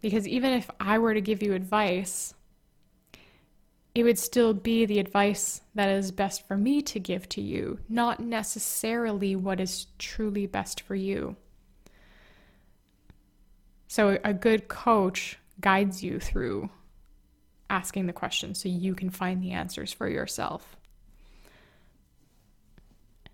Because 0.00 0.28
even 0.28 0.52
if 0.52 0.70
I 0.78 0.98
were 0.98 1.12
to 1.12 1.20
give 1.20 1.42
you 1.42 1.52
advice, 1.52 2.32
it 3.92 4.04
would 4.04 4.20
still 4.20 4.54
be 4.54 4.86
the 4.86 5.00
advice 5.00 5.62
that 5.74 5.90
is 5.90 6.12
best 6.12 6.46
for 6.46 6.56
me 6.56 6.80
to 6.82 7.00
give 7.00 7.28
to 7.30 7.40
you, 7.40 7.80
not 7.88 8.20
necessarily 8.20 9.34
what 9.34 9.58
is 9.58 9.88
truly 9.98 10.46
best 10.46 10.80
for 10.80 10.94
you. 10.94 11.34
So, 13.88 14.20
a 14.22 14.32
good 14.32 14.68
coach 14.68 15.39
guides 15.60 16.02
you 16.02 16.20
through 16.20 16.70
asking 17.68 18.06
the 18.06 18.12
questions 18.12 18.60
so 18.60 18.68
you 18.68 18.94
can 18.94 19.10
find 19.10 19.42
the 19.42 19.52
answers 19.52 19.92
for 19.92 20.08
yourself. 20.08 20.76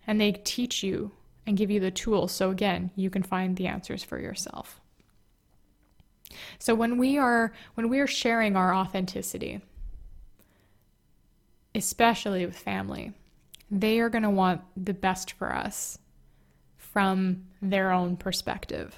And 0.06 0.20
they 0.20 0.32
teach 0.32 0.82
you 0.82 1.12
and 1.46 1.56
give 1.56 1.70
you 1.70 1.80
the 1.80 1.90
tools 1.90 2.32
so, 2.32 2.50
again, 2.50 2.90
you 2.96 3.10
can 3.10 3.22
find 3.22 3.56
the 3.56 3.66
answers 3.66 4.04
for 4.04 4.18
yourself. 4.18 4.80
So 6.58 6.74
when 6.74 6.98
we 6.98 7.18
are 7.18 7.52
when 7.74 7.88
we 7.88 8.00
are 8.00 8.06
sharing 8.06 8.56
our 8.56 8.74
authenticity, 8.74 9.60
especially 11.74 12.44
with 12.44 12.56
family, 12.56 13.12
they 13.70 14.00
are 14.00 14.08
going 14.08 14.22
to 14.22 14.30
want 14.30 14.62
the 14.76 14.94
best 14.94 15.32
for 15.32 15.54
us 15.54 15.98
from 16.76 17.44
their 17.62 17.92
own 17.92 18.16
perspective. 18.16 18.96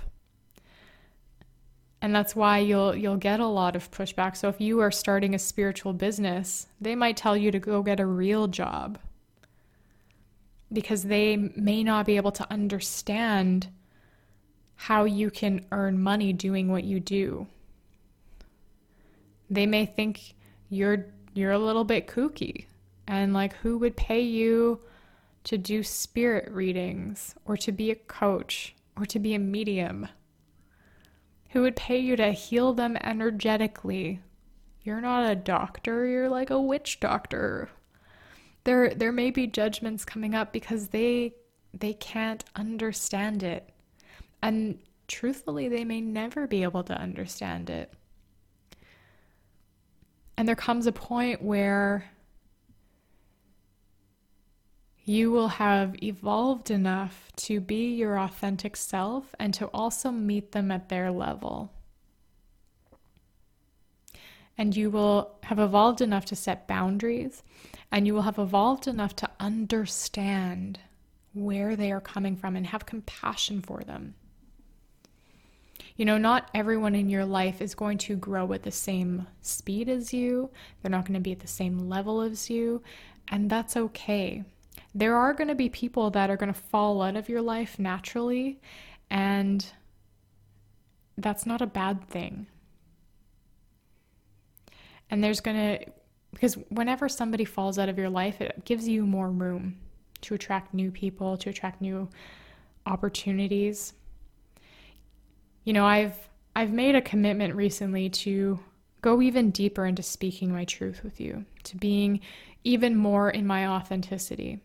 And 2.00 2.14
that's 2.14 2.37
why 2.37 2.59
you'll 2.59 2.95
you'll 2.95 3.17
get 3.17 3.40
a 3.40 3.47
lot 3.47 3.75
of 3.75 3.90
pushback. 3.90 4.37
So 4.37 4.49
if 4.49 4.61
you 4.61 4.81
are 4.81 4.90
starting 4.90 5.35
a 5.35 5.38
spiritual 5.38 5.93
business, 5.93 6.67
they 6.81 6.95
might 6.95 7.17
tell 7.17 7.37
you 7.37 7.50
to 7.50 7.59
go 7.59 7.83
get 7.83 8.00
a 8.00 8.07
real 8.07 8.47
job 8.47 8.99
because 10.73 11.05
they 11.05 11.37
may 11.37 11.83
not 11.83 12.07
be 12.07 12.17
able 12.17 12.33
to 12.33 12.52
understand 12.52 13.69
how 14.76 15.05
you 15.05 15.31
can 15.31 15.64
earn 15.73 16.00
money 16.00 16.33
doing 16.33 16.71
what 16.71 16.85
you 16.85 17.00
do. 17.00 17.47
They 19.50 19.67
may 19.67 19.87
think 19.87 20.35
you're 20.69 21.07
you're 21.35 21.52
a 21.52 21.59
little 21.59 21.85
bit 21.85 22.07
kooky 22.07 22.67
and 23.09 23.33
like 23.33 23.55
who 23.57 23.78
would 23.78 23.97
pay 23.97 24.21
you 24.21 24.81
to 25.45 25.57
do 25.57 25.83
spirit 25.83 26.50
readings 26.52 27.35
or 27.47 27.57
to 27.57 27.73
be 27.73 27.90
a 27.90 27.95
coach 27.95 28.75
or 28.97 29.07
to 29.07 29.19
be 29.19 29.35
a 29.35 29.38
medium? 29.38 30.07
Who 31.50 31.62
would 31.62 31.76
pay 31.76 31.99
you 31.99 32.17
to 32.17 32.33
heal 32.33 32.73
them 32.75 32.97
energetically? 32.97 34.21
You're 34.83 35.00
not 35.00 35.31
a 35.31 35.37
doctor, 35.37 36.07
you're 36.07 36.28
like 36.28 36.50
a 36.50 36.61
witch 36.61 37.00
doctor. 37.00 37.71
There 38.64 38.95
there 38.95 39.12
may 39.12 39.31
be 39.31 39.47
judgments 39.47 40.05
coming 40.05 40.35
up 40.35 40.52
because 40.52 40.88
they 40.88 41.35
they 41.73 41.95
can't 41.95 42.45
understand 42.57 43.43
it. 43.43 43.71
And 44.43 44.78
truthfully, 45.07 45.69
they 45.69 45.85
may 45.85 46.00
never 46.00 46.47
be 46.47 46.62
able 46.62 46.85
to 46.85 46.99
understand 46.99 47.71
it. 47.71 47.93
And 50.37 50.47
there 50.47 50.57
comes 50.57 50.87
a 50.87 50.93
point 50.93 51.43
where 51.43 52.11
you 55.09 55.31
will 55.31 55.49
have 55.49 55.97
evolved 56.03 56.71
enough 56.71 57.33
to 57.35 57.61
be 57.61 57.95
your 57.95 58.19
authentic 58.19 58.77
self 58.77 59.35
and 59.38 59.55
to 59.55 59.65
also 59.69 60.11
meet 60.11 60.53
them 60.53 60.71
at 60.71 60.91
their 60.91 61.11
level. 61.11 61.73
And 64.59 64.77
you 64.77 64.91
will 64.91 65.38
have 65.45 65.59
evolved 65.59 66.03
enough 66.03 66.27
to 66.27 66.37
set 66.37 66.69
boundaries, 66.69 67.43
and 67.91 68.07
you 68.07 68.12
will 68.12 68.23
have 68.23 68.38
evolved 68.38 68.87
enough 68.87 69.17
to 69.17 69.31
understand 69.41 70.79
where 71.33 71.75
they 71.75 71.91
are 71.91 72.03
coming 72.03 72.37
from 72.37 72.55
and 72.55 72.67
have 72.67 72.85
compassion 72.85 73.62
for 73.62 73.81
them. 73.81 74.15
You 75.97 76.05
know, 76.05 76.19
not 76.19 76.50
everyone 76.53 76.95
in 76.95 77.09
your 77.09 77.25
life 77.25 77.62
is 77.62 77.75
going 77.75 77.97
to 77.99 78.15
grow 78.15 78.53
at 78.53 78.62
the 78.62 78.71
same 78.71 79.27
speed 79.41 79.88
as 79.88 80.12
you, 80.12 80.50
they're 80.83 80.91
not 80.91 81.07
going 81.07 81.15
to 81.15 81.21
be 81.21 81.33
at 81.33 81.41
the 81.41 81.47
same 81.47 81.88
level 81.88 82.21
as 82.21 82.50
you, 82.50 82.83
and 83.29 83.49
that's 83.49 83.75
okay. 83.75 84.45
There 84.95 85.16
are 85.16 85.35
going 85.35 85.49
to 85.49 85.54
be 85.54 85.68
people 85.68 86.11
that 86.11 86.30
are 86.30 86.37
going 86.37 86.52
to 86.52 86.59
fall 86.59 87.02
out 87.02 87.16
of 87.16 87.28
your 87.28 87.42
life 87.42 87.78
naturally, 87.78 88.61
and 89.11 89.64
that's 91.16 91.47
not 91.47 91.62
a 91.62 91.66
bad 91.66 92.09
thing. 92.09 92.47
And 95.11 95.23
there's 95.23 95.40
going 95.40 95.57
to, 95.57 95.85
because 96.33 96.54
whenever 96.68 97.09
somebody 97.09 97.45
falls 97.45 97.78
out 97.78 97.88
of 97.88 97.99
your 97.99 98.11
life, 98.11 98.40
it 98.40 98.64
gives 98.64 98.88
you 98.88 99.07
more 99.07 99.30
room 99.30 99.76
to 100.23 100.35
attract 100.35 100.75
new 100.75 100.90
people, 100.90 101.37
to 101.38 101.50
attract 101.50 101.80
new 101.80 102.09
opportunities 102.87 103.92
you 105.68 105.75
know, 105.75 105.85
I've 105.85 106.16
I've 106.57 106.73
made 106.73 106.95
a 106.95 107.02
commitment 107.02 107.54
recently 107.54 108.09
to 108.25 108.59
go 109.02 109.21
even 109.21 109.50
deeper 109.50 109.85
into 109.85 110.02
speaking 110.02 110.50
my 110.50 110.64
truth 110.64 111.04
with 111.04 111.21
you, 111.21 111.45
to 111.64 111.76
being 111.76 112.21
even 112.64 112.97
more 112.97 113.28
in 113.28 113.47
my 113.47 113.66
authenticity. 113.66 114.61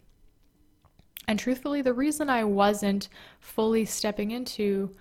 And 1.27 1.39
truthfully, 1.39 1.81
the 1.81 1.93
reason 1.93 2.29
I 2.29 2.43
wasn't 2.43 3.09
fully 3.39 3.85
stepping 3.85 4.31
into 4.31 4.91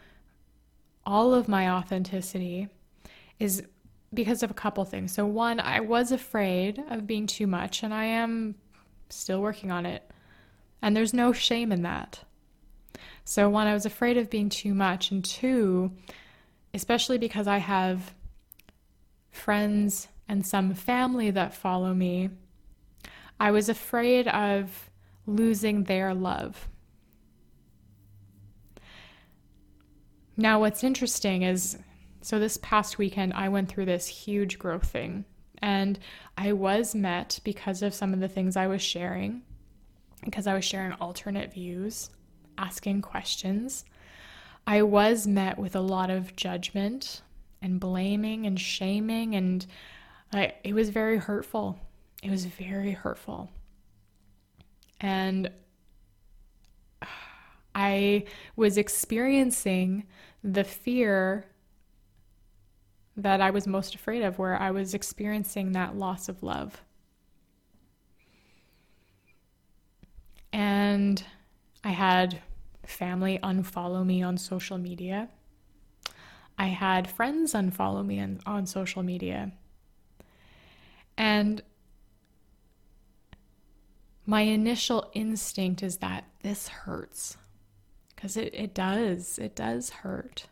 all 1.04 1.34
of 1.34 1.48
my 1.48 1.68
authenticity 1.68 2.68
is 3.38 3.64
because 4.14 4.42
of 4.42 4.50
a 4.50 4.54
couple 4.54 4.84
things. 4.84 5.12
So, 5.12 5.26
one, 5.26 5.58
I 5.58 5.80
was 5.80 6.12
afraid 6.12 6.82
of 6.90 7.06
being 7.06 7.26
too 7.26 7.46
much, 7.46 7.82
and 7.82 7.92
I 7.92 8.04
am 8.04 8.54
still 9.08 9.40
working 9.40 9.70
on 9.70 9.86
it. 9.86 10.08
And 10.80 10.96
there's 10.96 11.14
no 11.14 11.32
shame 11.32 11.72
in 11.72 11.82
that. 11.82 12.20
So, 13.24 13.48
one, 13.48 13.66
I 13.66 13.74
was 13.74 13.86
afraid 13.86 14.16
of 14.16 14.30
being 14.30 14.48
too 14.48 14.74
much. 14.74 15.10
And 15.10 15.24
two, 15.24 15.92
especially 16.74 17.18
because 17.18 17.46
I 17.46 17.58
have 17.58 18.14
friends 19.30 20.08
and 20.28 20.46
some 20.46 20.74
family 20.74 21.30
that 21.30 21.54
follow 21.54 21.94
me, 21.94 22.30
I 23.40 23.50
was 23.50 23.68
afraid 23.68 24.28
of 24.28 24.90
losing 25.26 25.84
their 25.84 26.14
love. 26.14 26.68
Now, 30.36 30.60
what's 30.60 30.82
interesting 30.82 31.42
is 31.42 31.78
so 32.22 32.38
this 32.38 32.56
past 32.58 32.98
weekend, 32.98 33.32
I 33.34 33.48
went 33.48 33.68
through 33.68 33.86
this 33.86 34.06
huge 34.06 34.58
growth 34.58 34.86
thing 34.86 35.24
And 35.62 35.98
I 36.36 36.52
was 36.52 36.94
met 36.94 37.38
because 37.44 37.82
of 37.82 37.94
some 37.94 38.12
of 38.12 38.20
the 38.20 38.28
things 38.28 38.56
I 38.56 38.66
was 38.66 38.82
sharing, 38.82 39.42
because 40.24 40.48
I 40.48 40.54
was 40.54 40.64
sharing 40.64 40.92
alternate 40.94 41.54
views, 41.54 42.10
asking 42.58 43.02
questions. 43.02 43.84
I 44.66 44.82
was 44.82 45.26
met 45.26 45.58
with 45.58 45.76
a 45.76 45.80
lot 45.80 46.10
of 46.10 46.34
judgment 46.34 47.22
and 47.62 47.78
blaming 47.78 48.44
and 48.46 48.58
shaming, 48.58 49.36
and 49.36 49.64
I, 50.32 50.54
it 50.64 50.74
was 50.74 50.88
very 50.88 51.18
hurtful. 51.18 51.78
It 52.22 52.30
was 52.30 52.44
very 52.44 52.92
hurtful. 52.92 53.48
And 55.02 55.50
I 57.75 58.25
was 58.54 58.78
experiencing 58.78 60.04
the 60.44 60.64
fear 60.64 61.47
that 63.16 63.40
I 63.40 63.50
was 63.50 63.66
most 63.66 63.94
afraid 63.94 64.23
of, 64.23 64.38
where 64.38 64.56
I 64.56 64.71
was 64.71 64.94
experiencing 64.94 65.73
that 65.73 65.97
loss 65.97 66.28
of 66.28 66.42
love. 66.42 66.80
And 70.52 71.23
I 71.82 71.90
had 71.90 72.40
family 72.87 73.38
unfollow 73.42 74.06
me 74.06 74.23
on 74.23 74.38
social 74.38 74.78
media. 74.78 75.28
I 76.59 76.66
had 76.66 77.11
friends 77.11 77.54
unfollow 77.54 78.04
me 78.06 78.21
on, 78.21 78.40
on 78.47 78.66
social 78.66 79.02
media. 79.02 79.52
And 81.16 81.62
my 84.26 84.42
initial 84.42 85.10
instinct 85.14 85.82
is 85.82 85.98
that 85.98 86.24
this 86.42 86.68
hurts. 86.68 87.36
Because 88.14 88.36
it, 88.36 88.54
it 88.54 88.74
does. 88.74 89.38
It 89.38 89.56
does 89.56 89.90
hurt. 89.90 90.46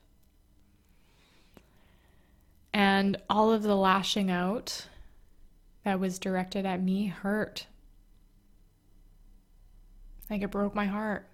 And 2.73 3.17
all 3.29 3.53
of 3.53 3.63
the 3.63 3.77
lashing 3.77 4.31
out 4.31 4.87
that 5.85 6.01
was 6.01 6.19
directed 6.19 6.67
at 6.67 6.83
me 6.83 7.07
hurt. 7.07 7.67
Like 10.29 10.43
it 10.43 10.51
broke 10.51 10.75
my 10.75 10.87
heart. 10.87 11.27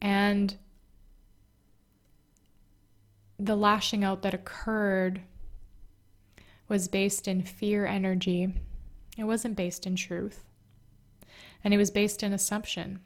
And 0.00 0.56
the 3.38 3.56
lashing 3.56 4.04
out 4.04 4.22
that 4.22 4.34
occurred 4.34 5.20
was 6.68 6.88
based 6.88 7.26
in 7.26 7.42
fear 7.42 7.86
energy. 7.86 8.54
It 9.20 9.24
wasn't 9.24 9.56
based 9.56 9.86
in 9.86 9.94
truth. 9.94 10.42
And 11.62 11.72
it 11.72 11.76
was 11.76 11.92
based 11.92 12.24
in 12.24 12.32
assumption. 12.32 13.00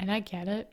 And 0.00 0.10
I 0.10 0.18
get 0.18 0.48
it. 0.48 0.72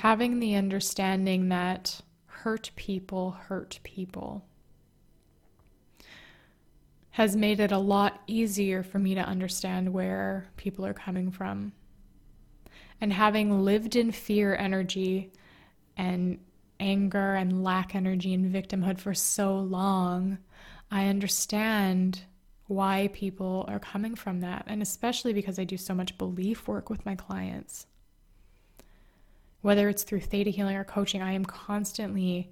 having 0.00 0.40
the 0.40 0.54
understanding 0.54 1.50
that 1.50 2.00
hurt 2.24 2.70
people 2.74 3.32
hurt 3.32 3.78
people 3.82 4.42
has 7.10 7.36
made 7.36 7.60
it 7.60 7.70
a 7.70 7.78
lot 7.78 8.18
easier 8.26 8.82
for 8.82 8.98
me 8.98 9.14
to 9.14 9.20
understand 9.20 9.92
where 9.92 10.48
people 10.56 10.86
are 10.86 10.94
coming 10.94 11.30
from. 11.30 11.70
And 12.98 13.12
having 13.12 13.62
lived 13.62 13.94
in 13.94 14.10
fear 14.10 14.56
energy 14.56 15.32
and 15.98 16.38
anger 16.80 17.34
and 17.34 17.62
lack 17.62 17.94
energy 17.94 18.34
and 18.34 18.52
victimhood 18.52 18.98
for 18.98 19.14
so 19.14 19.56
long, 19.56 20.38
I 20.90 21.06
understand 21.06 22.22
why 22.66 23.10
people 23.12 23.64
are 23.68 23.78
coming 23.78 24.14
from 24.14 24.40
that. 24.40 24.64
And 24.66 24.82
especially 24.82 25.32
because 25.32 25.58
I 25.58 25.64
do 25.64 25.76
so 25.76 25.94
much 25.94 26.18
belief 26.18 26.66
work 26.66 26.90
with 26.90 27.06
my 27.06 27.14
clients 27.14 27.86
whether 29.62 29.88
it's 29.88 30.04
through 30.04 30.20
theta 30.20 30.50
healing 30.50 30.76
or 30.76 30.84
coaching, 30.84 31.22
I 31.22 31.32
am 31.32 31.44
constantly 31.44 32.50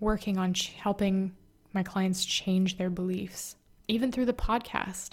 working 0.00 0.38
on 0.38 0.54
ch- 0.54 0.72
helping 0.72 1.34
my 1.72 1.82
clients 1.82 2.24
change 2.24 2.78
their 2.78 2.90
beliefs, 2.90 3.56
even 3.88 4.12
through 4.12 4.26
the 4.26 4.32
podcast, 4.32 5.10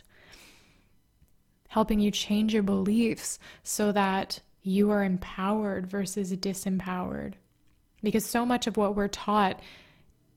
helping 1.70 2.00
you 2.00 2.12
change 2.12 2.54
your 2.54 2.64
beliefs 2.64 3.40
so 3.64 3.92
that 3.92 4.40
you 4.62 4.92
are 4.92 5.04
empowered 5.04 5.88
versus 5.88 6.32
disempowered. 6.34 7.34
Because 8.04 8.26
so 8.26 8.46
much 8.46 8.68
of 8.68 8.78
what 8.78 8.96
we're 8.96 9.08
taught 9.08 9.60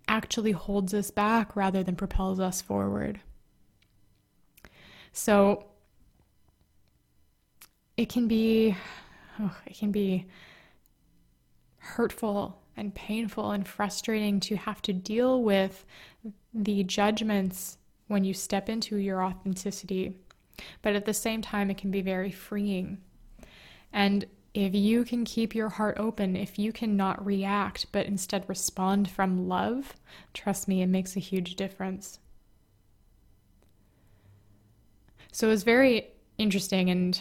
actually 0.06 0.52
holds 0.52 0.92
us 0.92 1.10
back 1.10 1.56
rather 1.56 1.82
than 1.82 1.96
propels 1.96 2.40
us 2.40 2.60
forward. 2.60 3.20
So 5.12 5.66
it 7.96 8.08
can 8.08 8.28
be, 8.28 8.76
oh, 9.40 9.56
it 9.66 9.78
can 9.78 9.92
be 9.92 10.26
hurtful 11.78 12.60
and 12.76 12.94
painful 12.94 13.52
and 13.52 13.66
frustrating 13.66 14.40
to 14.40 14.56
have 14.56 14.82
to 14.82 14.92
deal 14.92 15.42
with 15.42 15.86
the 16.52 16.82
judgments 16.84 17.78
when 18.08 18.24
you 18.24 18.34
step 18.34 18.68
into 18.68 18.96
your 18.96 19.22
authenticity. 19.22 20.16
But 20.82 20.94
at 20.94 21.04
the 21.04 21.14
same 21.14 21.40
time, 21.42 21.70
it 21.70 21.78
can 21.78 21.90
be 21.90 22.02
very 22.02 22.30
freeing. 22.30 22.98
And 23.92 24.24
if 24.54 24.72
you 24.72 25.04
can 25.04 25.24
keep 25.24 25.52
your 25.54 25.68
heart 25.68 25.96
open, 25.98 26.36
if 26.36 26.58
you 26.60 26.72
can 26.72 26.96
not 26.96 27.24
react, 27.26 27.86
but 27.90 28.06
instead 28.06 28.48
respond 28.48 29.10
from 29.10 29.48
love, 29.48 29.94
trust 30.32 30.68
me, 30.68 30.80
it 30.80 30.86
makes 30.86 31.16
a 31.16 31.20
huge 31.20 31.56
difference. 31.56 32.20
So 35.32 35.48
it 35.48 35.50
was 35.50 35.64
very 35.64 36.06
interesting 36.38 36.88
and 36.88 37.20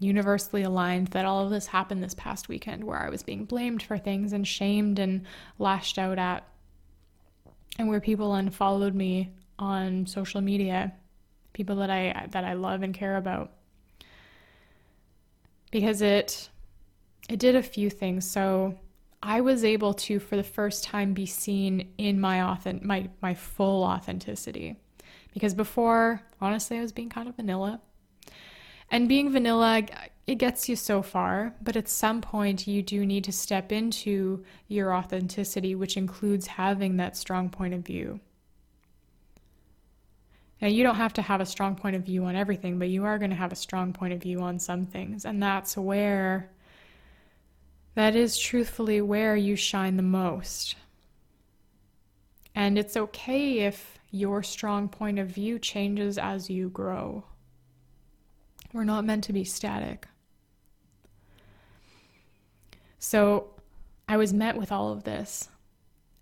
universally 0.00 0.62
aligned 0.62 1.08
that 1.08 1.24
all 1.24 1.44
of 1.44 1.50
this 1.50 1.68
happened 1.68 2.02
this 2.02 2.14
past 2.14 2.48
weekend 2.48 2.82
where 2.82 2.98
I 2.98 3.08
was 3.08 3.22
being 3.22 3.44
blamed 3.44 3.82
for 3.82 3.96
things 3.96 4.32
and 4.32 4.46
shamed 4.46 4.98
and 4.98 5.24
lashed 5.60 5.96
out 5.96 6.18
at, 6.18 6.44
and 7.78 7.88
where 7.88 8.00
people 8.00 8.34
unfollowed 8.34 8.94
me 8.94 9.32
on 9.60 10.06
social 10.06 10.40
media, 10.40 10.92
people 11.52 11.76
that 11.76 11.90
I 11.90 12.26
that 12.32 12.44
I 12.44 12.54
love 12.54 12.82
and 12.82 12.92
care 12.92 13.16
about. 13.16 13.52
Because 15.70 16.02
it 16.02 16.48
it 17.28 17.38
did 17.38 17.56
a 17.56 17.62
few 17.62 17.90
things. 17.90 18.28
So 18.28 18.78
I 19.22 19.40
was 19.40 19.64
able 19.64 19.94
to 19.94 20.18
for 20.18 20.36
the 20.36 20.42
first 20.42 20.84
time 20.84 21.12
be 21.12 21.26
seen 21.26 21.92
in 21.98 22.20
my 22.20 22.42
authentic 22.42 22.84
my 22.84 23.08
my 23.20 23.34
full 23.34 23.84
authenticity. 23.84 24.76
Because 25.34 25.54
before, 25.54 26.22
honestly, 26.40 26.78
I 26.78 26.80
was 26.80 26.92
being 26.92 27.10
kind 27.10 27.28
of 27.28 27.36
vanilla 27.36 27.80
and 28.90 29.08
being 29.08 29.30
vanilla, 29.30 29.82
it 30.26 30.36
gets 30.36 30.68
you 30.68 30.76
so 30.76 31.02
far, 31.02 31.54
but 31.60 31.76
at 31.76 31.88
some 31.88 32.20
point, 32.20 32.66
you 32.66 32.82
do 32.82 33.04
need 33.04 33.24
to 33.24 33.32
step 33.32 33.70
into 33.70 34.44
your 34.66 34.94
authenticity, 34.94 35.74
which 35.74 35.96
includes 35.96 36.46
having 36.46 36.96
that 36.96 37.16
strong 37.16 37.50
point 37.50 37.74
of 37.74 37.80
view. 37.80 38.20
Now, 40.60 40.68
you 40.68 40.82
don't 40.82 40.96
have 40.96 41.12
to 41.14 41.22
have 41.22 41.40
a 41.40 41.46
strong 41.46 41.76
point 41.76 41.94
of 41.94 42.02
view 42.02 42.24
on 42.24 42.34
everything, 42.34 42.78
but 42.78 42.88
you 42.88 43.04
are 43.04 43.18
going 43.18 43.30
to 43.30 43.36
have 43.36 43.52
a 43.52 43.56
strong 43.56 43.92
point 43.92 44.12
of 44.12 44.20
view 44.20 44.40
on 44.40 44.58
some 44.58 44.86
things. 44.86 45.24
And 45.24 45.42
that's 45.42 45.76
where, 45.76 46.50
that 47.94 48.16
is 48.16 48.36
truthfully 48.36 49.00
where 49.00 49.36
you 49.36 49.54
shine 49.54 49.96
the 49.96 50.02
most. 50.02 50.74
And 52.54 52.76
it's 52.76 52.96
okay 52.96 53.60
if 53.60 53.98
your 54.10 54.42
strong 54.42 54.88
point 54.88 55.18
of 55.18 55.28
view 55.28 55.58
changes 55.58 56.18
as 56.18 56.50
you 56.50 56.68
grow. 56.70 57.24
We're 58.72 58.84
not 58.84 59.04
meant 59.04 59.24
to 59.24 59.32
be 59.32 59.44
static. 59.44 60.08
So 62.98 63.50
I 64.08 64.16
was 64.16 64.32
met 64.32 64.56
with 64.56 64.72
all 64.72 64.90
of 64.90 65.04
this. 65.04 65.48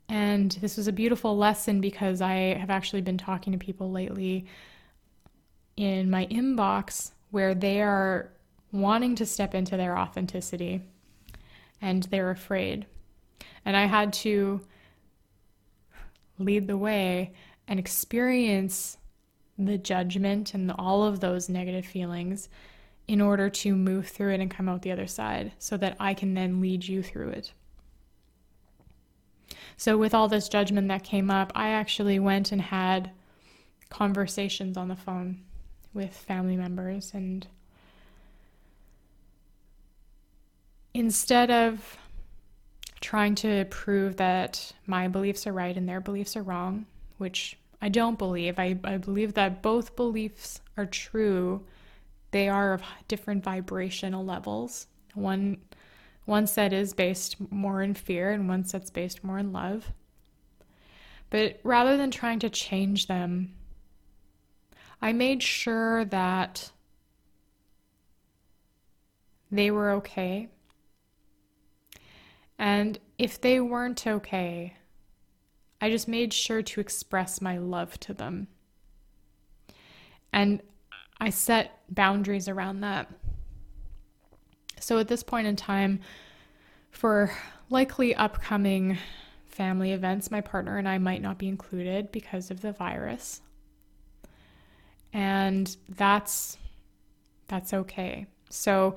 And 0.09 0.53
this 0.53 0.77
was 0.77 0.87
a 0.87 0.93
beautiful 0.93 1.37
lesson 1.37 1.81
because 1.81 2.21
I 2.21 2.55
have 2.59 2.71
actually 2.71 3.03
been 3.03 3.19
talking 3.19 3.53
to 3.53 3.59
people 3.59 3.91
lately 3.91 4.47
in 5.77 6.11
my 6.11 6.27
inbox 6.27 7.11
where 7.31 7.55
they 7.55 7.83
are 7.83 8.31
wanting 8.73 9.15
to 9.17 9.27
step 9.27 9.55
into 9.55 9.77
their 9.77 9.99
authenticity 9.99 10.83
and 11.81 12.05
they're 12.05 12.31
afraid. 12.31 12.87
And 13.65 13.77
I 13.77 13.87
had 13.87 14.13
to 14.15 14.61
lead 16.39 16.67
the 16.67 16.79
way 16.79 17.33
and 17.67 17.79
experience 17.79 18.99
the 19.59 19.79
judgment 19.79 20.55
and 20.55 20.71
all 20.79 21.05
of 21.05 21.21
those 21.21 21.49
negative 21.49 21.87
feelings 21.87 22.49
in 23.09 23.21
order 23.21 23.49
to 23.49 23.75
move 23.75 24.09
through 24.09 24.35
it 24.35 24.41
and 24.41 24.51
come 24.51 24.69
out 24.69 24.83
the 24.83 24.93
other 24.93 25.07
side 25.07 25.53
so 25.59 25.77
that 25.77 25.97
I 25.99 26.15
can 26.15 26.35
then 26.35 26.61
lead 26.61 26.87
you 26.87 27.03
through 27.03 27.31
it. 27.31 27.53
So, 29.77 29.99
with 29.99 30.15
all 30.15 30.29
this 30.29 30.49
judgment 30.49 30.89
that 30.89 31.05
came 31.05 31.31
up, 31.31 31.53
I 31.55 31.69
actually 31.69 32.19
went 32.19 32.53
and 32.53 32.63
had 32.63 33.11
conversations 33.91 34.77
on 34.77 34.89
the 34.89 34.97
phone 34.97 35.43
with 35.93 36.15
family 36.15 36.57
members. 36.57 37.13
And 37.15 37.47
instead 40.95 41.51
of 41.51 41.99
trying 43.01 43.35
to 43.37 43.65
prove 43.67 44.17
that 44.17 44.73
my 44.87 45.09
beliefs 45.09 45.47
are 45.47 45.53
right 45.53 45.77
and 45.77 45.89
their 45.89 46.01
beliefs 46.01 46.37
are 46.37 46.43
wrong, 46.43 46.87
which 47.19 47.57
I 47.81 47.89
don't 47.89 48.19
believe. 48.19 48.59
I, 48.59 48.79
I 48.85 48.97
believe 48.97 49.35
that 49.35 49.63
both 49.63 49.97
beliefs 49.97 50.61
are 50.77 50.87
true. 50.87 51.65
They 52.31 52.49
are 52.49 52.73
of 52.73 52.83
different 53.07 53.45
vibrational 53.45 54.25
levels. 54.25 54.87
One 55.15 55.59
one 56.27 56.47
set 56.47 56.73
is 56.73 56.93
based 56.93 57.37
more 57.51 57.83
in 57.83 57.95
fear 57.95 58.33
and 58.33 58.49
one 58.49 58.65
set's 58.65 58.91
based 58.91 59.25
more 59.25 59.39
in 59.39 59.53
love. 59.53 59.93
But 61.31 61.61
rather 61.63 61.97
than 61.97 62.11
trying 62.11 62.41
to 62.41 62.51
change 62.51 63.07
them, 63.07 63.55
I 65.01 65.13
made 65.13 65.43
sure 65.43 66.05
that 66.07 66.71
they 69.51 69.71
were 69.71 69.91
okay. 69.93 70.49
And 72.59 72.99
if 73.19 73.41
they 73.41 73.61
weren't 73.61 74.07
okay, 74.07 74.75
I 75.81 75.91
just 75.91 76.09
made 76.09 76.33
sure 76.33 76.63
to 76.63 76.81
express 76.81 77.41
my 77.41 77.59
love 77.59 78.01
to 78.01 78.15
them. 78.15 78.49
And 80.33 80.61
I 81.21 81.31
set 81.31 81.83
boundaries 81.89 82.49
around 82.49 82.81
that. 82.81 83.09
So 84.81 84.99
at 84.99 85.09
this 85.09 85.23
point 85.23 85.47
in 85.47 85.57
time, 85.57 86.01
for 86.91 87.31
likely 87.71 88.15
upcoming 88.15 88.99
family 89.47 89.93
events, 89.93 90.31
my 90.31 90.41
partner 90.41 90.79
and 90.79 90.89
I 90.89 90.99
might 90.99 91.23
not 91.23 91.39
be 91.39 91.49
included 91.49 92.13
because 92.13 92.51
of 92.51 92.61
the 92.61 92.73
virus. 92.73 93.41
And 95.13 95.75
that's 95.89 96.59
that's 97.49 97.73
okay. 97.73 98.27
So 98.51 98.97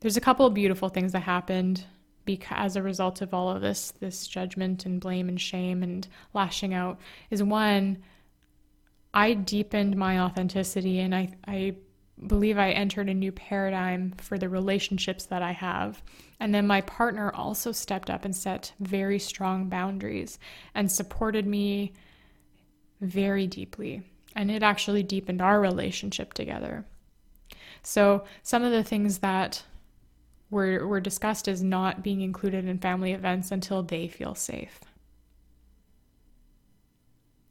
there's 0.00 0.16
a 0.16 0.20
couple 0.20 0.46
of 0.46 0.54
beautiful 0.54 0.88
things 0.88 1.12
that 1.12 1.20
happened 1.20 1.84
because 2.24 2.56
as 2.58 2.76
a 2.76 2.82
result 2.82 3.22
of 3.22 3.32
all 3.32 3.48
of 3.50 3.62
this 3.62 3.92
this 4.00 4.26
judgment 4.26 4.84
and 4.84 5.00
blame 5.00 5.28
and 5.28 5.40
shame 5.40 5.82
and 5.82 6.06
lashing 6.34 6.74
out 6.74 6.98
is 7.30 7.42
one 7.42 7.98
I 9.14 9.32
deepened 9.32 9.96
my 9.96 10.20
authenticity 10.20 11.00
and 11.00 11.14
I 11.14 11.32
I 11.46 11.76
believe 12.24 12.58
I 12.58 12.70
entered 12.70 13.08
a 13.08 13.14
new 13.14 13.32
paradigm 13.32 14.12
for 14.18 14.38
the 14.38 14.48
relationships 14.48 15.26
that 15.26 15.42
I 15.42 15.52
have. 15.52 16.02
And 16.40 16.54
then 16.54 16.66
my 16.66 16.80
partner 16.80 17.30
also 17.34 17.72
stepped 17.72 18.10
up 18.10 18.24
and 18.24 18.34
set 18.34 18.72
very 18.80 19.18
strong 19.18 19.68
boundaries 19.68 20.38
and 20.74 20.90
supported 20.90 21.46
me 21.46 21.92
very 23.00 23.46
deeply. 23.46 24.02
And 24.34 24.50
it 24.50 24.62
actually 24.62 25.02
deepened 25.02 25.40
our 25.40 25.60
relationship 25.60 26.34
together. 26.34 26.84
So, 27.82 28.24
some 28.42 28.64
of 28.64 28.72
the 28.72 28.82
things 28.82 29.18
that 29.18 29.62
were, 30.50 30.86
were 30.86 31.00
discussed 31.00 31.48
is 31.48 31.62
not 31.62 32.02
being 32.02 32.20
included 32.20 32.66
in 32.66 32.78
family 32.78 33.12
events 33.12 33.50
until 33.50 33.82
they 33.82 34.08
feel 34.08 34.34
safe. 34.34 34.80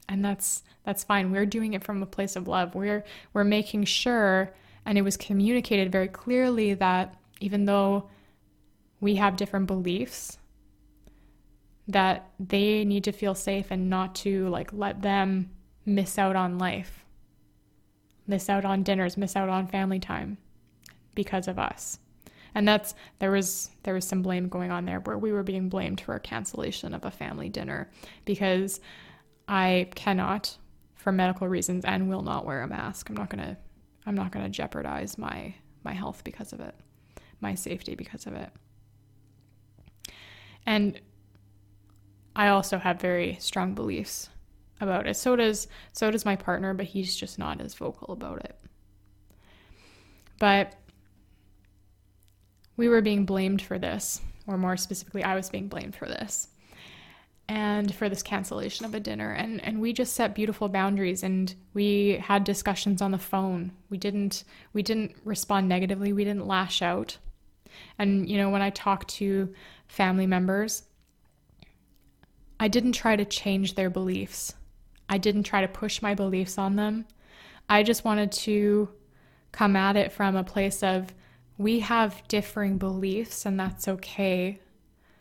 And 0.08 0.24
that's 0.24 0.64
that's 0.84 1.04
fine. 1.04 1.32
We're 1.32 1.46
doing 1.46 1.74
it 1.74 1.84
from 1.84 2.02
a 2.04 2.06
place 2.06 2.36
of 2.36 2.48
love. 2.48 2.76
We're 2.76 3.04
we're 3.34 3.44
making 3.44 3.86
sure 3.86 4.54
and 4.86 4.98
it 4.98 5.02
was 5.02 5.18
communicated 5.18 5.92
very 5.92 6.08
clearly 6.08 6.76
that 6.76 7.16
even 7.40 7.66
though 7.66 8.10
we 9.00 9.16
have 9.16 9.36
different 9.36 9.68
beliefs 9.68 10.38
that 11.88 12.30
they 12.40 12.86
need 12.86 13.04
to 13.04 13.12
feel 13.12 13.36
safe 13.36 13.68
and 13.70 13.90
not 13.90 14.16
to 14.16 14.48
like 14.50 14.72
let 14.74 15.02
them 15.02 15.50
miss 15.86 16.18
out 16.18 16.36
on 16.36 16.58
life. 16.58 17.04
Miss 18.28 18.50
out 18.50 18.66
on 18.66 18.82
dinners, 18.82 19.18
miss 19.18 19.36
out 19.36 19.50
on 19.50 19.68
family 19.68 20.00
time 20.00 20.38
because 21.14 21.48
of 21.48 21.60
us 21.60 22.00
and 22.56 22.66
that's 22.66 22.96
there 23.20 23.32
was 23.32 23.70
there 23.84 23.94
was 23.94 24.08
some 24.08 24.24
blame 24.24 24.48
going 24.48 24.72
on 24.72 24.86
there 24.86 25.02
where 25.02 25.18
we 25.18 25.32
were 25.32 25.44
being 25.44 25.70
blamed 25.70 26.02
for 26.02 26.16
a 26.16 26.20
cancellation 26.20 26.94
of 26.94 27.06
a 27.06 27.12
family 27.12 27.50
dinner 27.50 27.92
because 28.24 28.80
I 29.48 29.90
cannot 29.96 30.58
for 30.96 31.12
medical 31.12 31.48
reasons 31.48 31.86
and 31.86 32.10
will 32.10 32.24
not 32.24 32.46
wear 32.46 32.64
a 32.64 32.68
mask. 32.68 33.10
I'm 33.10 33.16
not 33.16 33.30
to 33.44 33.58
I'm 34.08 34.16
not 34.16 34.32
to 34.44 34.50
jeopardize 34.50 35.18
my 35.18 35.54
my 35.84 35.94
health 35.94 36.24
because 36.24 36.52
of 36.52 36.60
it. 36.60 36.76
My 37.42 37.54
safety 37.54 37.96
because 37.96 38.26
of 38.26 38.34
it. 38.34 38.50
And 40.66 41.00
I 42.36 42.48
also 42.48 42.78
have 42.78 43.00
very 43.00 43.38
strong 43.40 43.76
beliefs 43.76 44.30
about 44.82 45.08
it. 45.08 45.16
So 45.16 45.36
does 45.36 45.68
so 45.94 46.10
does 46.12 46.26
my 46.26 46.36
partner, 46.36 46.74
but 46.74 46.88
he's 46.88 47.16
just 47.16 47.38
not 47.38 47.62
as 47.62 47.76
vocal 47.76 48.14
about 48.14 48.44
it. 48.44 48.60
But 50.40 50.74
we 52.78 52.90
were 52.90 53.02
being 53.02 53.26
blamed 53.26 53.62
for 53.62 53.80
this, 53.80 54.22
or 54.48 54.58
more 54.58 54.76
specifically, 54.76 55.24
I 55.24 55.36
was 55.36 55.50
being 55.50 55.70
blamed 55.70 55.96
for 55.96 56.08
this 56.08 56.50
and 57.48 57.94
for 57.94 58.10
this 58.10 58.24
cancellation 58.24 58.86
of 58.86 58.96
a 58.96 59.00
dinner. 59.00 59.32
And 59.32 59.64
and 59.64 59.80
we 59.80 59.94
just 59.94 60.14
set 60.14 60.36
beautiful 60.36 60.68
boundaries 60.68 61.24
and 61.24 61.54
we 61.74 62.18
had 62.22 62.44
discussions 62.44 63.02
on 63.02 63.12
the 63.12 63.20
phone. 63.20 63.72
We 63.90 63.98
didn't 63.98 64.44
we 64.74 64.82
didn't 64.82 65.16
respond 65.24 65.70
negatively. 65.70 66.14
We 66.14 66.24
didn't 66.24 66.48
lash 66.48 66.82
out. 66.82 67.18
And 68.00 68.30
you 68.30 68.38
know 68.38 68.50
when 68.50 68.62
i 68.62 68.70
talk 68.70 69.06
to 69.08 69.54
family 69.88 70.26
members 70.26 70.84
i 72.60 72.70
didn't 72.70 72.94
try 72.94 73.16
to 73.16 73.26
change 73.26 73.76
their 73.76 73.90
beliefs. 73.90 74.54
I 75.10 75.18
didn't 75.18 75.44
try 75.44 75.62
to 75.62 75.68
push 75.68 76.02
my 76.02 76.16
beliefs 76.16 76.58
on 76.58 76.78
them. 76.78 77.06
I 77.70 77.84
just 77.84 78.06
wanted 78.06 78.32
to 78.32 78.90
come 79.52 79.76
at 79.76 79.96
it 79.96 80.12
from 80.12 80.36
a 80.36 80.44
place 80.44 80.84
of 80.84 81.14
we 81.58 81.80
have 81.80 82.28
differing 82.28 82.78
beliefs, 82.78 83.46
and 83.46 83.60
that's 83.60 83.88
okay. 83.88 84.60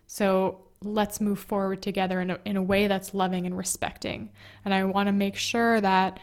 So 0.07 0.64
let's 0.85 1.21
move 1.21 1.39
forward 1.39 1.83
together 1.83 2.21
in 2.21 2.31
a, 2.31 2.39
in 2.45 2.57
a 2.57 2.63
way 2.63 2.87
that's 2.87 3.15
loving 3.15 3.47
and 3.47 3.57
respecting. 3.57 4.31
And 4.65 4.73
I 4.73 4.85
want 4.85 5.09
to 5.09 5.13
make 5.13 5.37
sure 5.37 5.81
that 5.81 6.19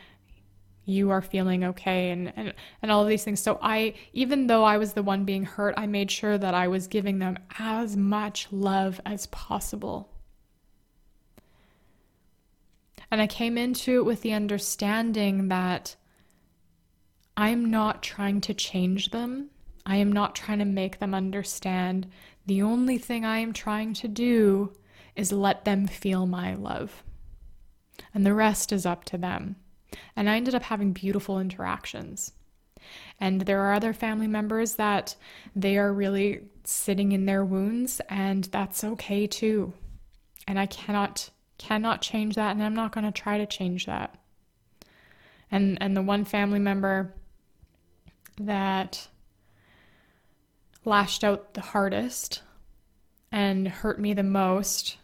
you 0.85 1.11
are 1.11 1.21
feeling 1.21 1.63
okay 1.63 2.09
and, 2.09 2.33
and 2.35 2.53
and 2.81 2.91
all 2.91 3.03
of 3.03 3.07
these 3.07 3.23
things 3.23 3.39
so 3.39 3.59
i 3.61 3.93
even 4.13 4.47
though 4.47 4.63
i 4.63 4.77
was 4.77 4.93
the 4.93 5.03
one 5.03 5.23
being 5.25 5.43
hurt 5.43 5.75
i 5.77 5.85
made 5.85 6.09
sure 6.09 6.39
that 6.39 6.55
i 6.55 6.67
was 6.67 6.87
giving 6.87 7.19
them 7.19 7.37
as 7.59 7.95
much 7.95 8.47
love 8.51 8.99
as 9.05 9.27
possible 9.27 10.09
and 13.11 13.21
i 13.21 13.27
came 13.27 13.59
into 13.59 13.99
it 13.99 14.05
with 14.05 14.21
the 14.21 14.33
understanding 14.33 15.49
that 15.49 15.95
i'm 17.37 17.69
not 17.69 18.01
trying 18.01 18.41
to 18.41 18.53
change 18.53 19.11
them 19.11 19.51
I 19.85 19.97
am 19.97 20.11
not 20.11 20.35
trying 20.35 20.59
to 20.59 20.65
make 20.65 20.99
them 20.99 21.13
understand. 21.13 22.07
The 22.45 22.61
only 22.61 22.97
thing 22.97 23.25
I 23.25 23.39
am 23.39 23.53
trying 23.53 23.93
to 23.95 24.07
do 24.07 24.73
is 25.15 25.31
let 25.31 25.65
them 25.65 25.87
feel 25.87 26.25
my 26.25 26.55
love. 26.55 27.03
And 28.13 28.25
the 28.25 28.33
rest 28.33 28.71
is 28.71 28.85
up 28.85 29.03
to 29.05 29.17
them. 29.17 29.57
And 30.15 30.29
I 30.29 30.37
ended 30.37 30.55
up 30.55 30.63
having 30.63 30.93
beautiful 30.93 31.39
interactions. 31.39 32.31
And 33.19 33.41
there 33.41 33.61
are 33.61 33.73
other 33.73 33.93
family 33.93 34.27
members 34.27 34.75
that 34.75 35.15
they 35.55 35.77
are 35.77 35.93
really 35.93 36.41
sitting 36.63 37.11
in 37.11 37.25
their 37.25 37.45
wounds, 37.45 38.01
and 38.09 38.45
that's 38.45 38.83
okay 38.83 39.27
too. 39.27 39.73
And 40.47 40.59
I 40.59 40.65
cannot 40.65 41.29
cannot 41.57 42.01
change 42.01 42.35
that, 42.35 42.55
and 42.55 42.63
I'm 42.63 42.73
not 42.73 42.91
going 42.91 43.05
to 43.05 43.11
try 43.11 43.37
to 43.37 43.45
change 43.45 43.85
that. 43.85 44.17
And 45.51 45.77
and 45.81 45.95
the 45.95 46.01
one 46.01 46.25
family 46.25 46.59
member 46.59 47.13
that 48.39 49.07
lashed 50.85 51.23
out 51.23 51.53
the 51.53 51.61
hardest 51.61 52.41
and 53.31 53.67
hurt 53.67 53.99
me 53.99 54.13
the 54.13 54.23
most 54.23 54.97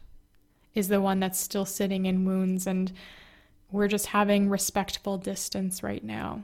is 0.74 0.88
the 0.88 1.02
one 1.02 1.20
that's 1.20 1.40
still 1.40 1.66
sitting 1.66 2.06
in 2.06 2.26
wounds 2.26 2.68
and 2.68 2.92
we're 3.72 3.88
just 3.88 4.08
having 4.08 4.50
respectful 4.50 5.18
distance 5.18 5.84
right 5.84 6.04
now. 6.04 6.44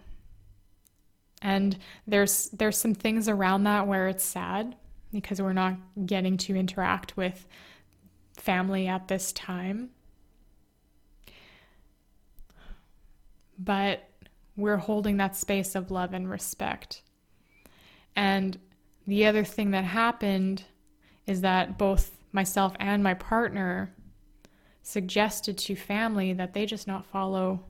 And 1.42 1.78
there's 2.08 2.50
there's 2.50 2.78
some 2.78 2.96
things 2.96 3.28
around 3.28 3.64
that 3.64 3.88
where 3.88 4.08
it's 4.08 4.24
sad 4.24 4.76
because 5.12 5.42
we're 5.42 5.54
not 5.54 5.76
getting 6.06 6.38
to 6.38 6.56
interact 6.56 7.16
with 7.16 7.46
family 8.38 8.88
at 8.88 9.08
this 9.08 9.32
time. 9.34 9.90
But 13.60 14.10
we're 14.56 14.78
holding 14.78 15.18
that 15.18 15.36
space 15.36 15.76
of 15.76 15.92
love 15.92 16.14
and 16.14 16.30
respect. 16.30 17.02
And 18.16 18.58
the 19.08 19.26
other 19.26 19.44
thing 19.44 19.72
that 19.72 19.84
happened 19.84 20.64
is 21.26 21.42
that 21.42 21.78
both 21.78 22.12
myself 22.32 22.74
and 22.80 23.04
my 23.04 23.14
partner 23.14 23.94
suggested 24.82 25.58
to 25.58 25.76
family 25.76 26.34
that 26.34 26.54
they 26.54 26.66
just 26.66 26.88
not 26.88 27.06
follow 27.06 27.64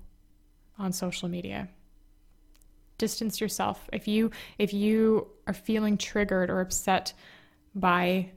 on 0.78 0.91
social 0.91 1.30
media. 1.30 1.67
Distance 2.98 3.41
yourself. 3.41 3.89
If 3.91 4.08
you 4.08 4.32
if 4.58 4.74
you 4.74 5.28
are 5.48 5.54
feeling 5.54 5.98
triggered 5.98 6.50
or 6.50 6.62
upset 6.62 7.13
by 7.76 8.32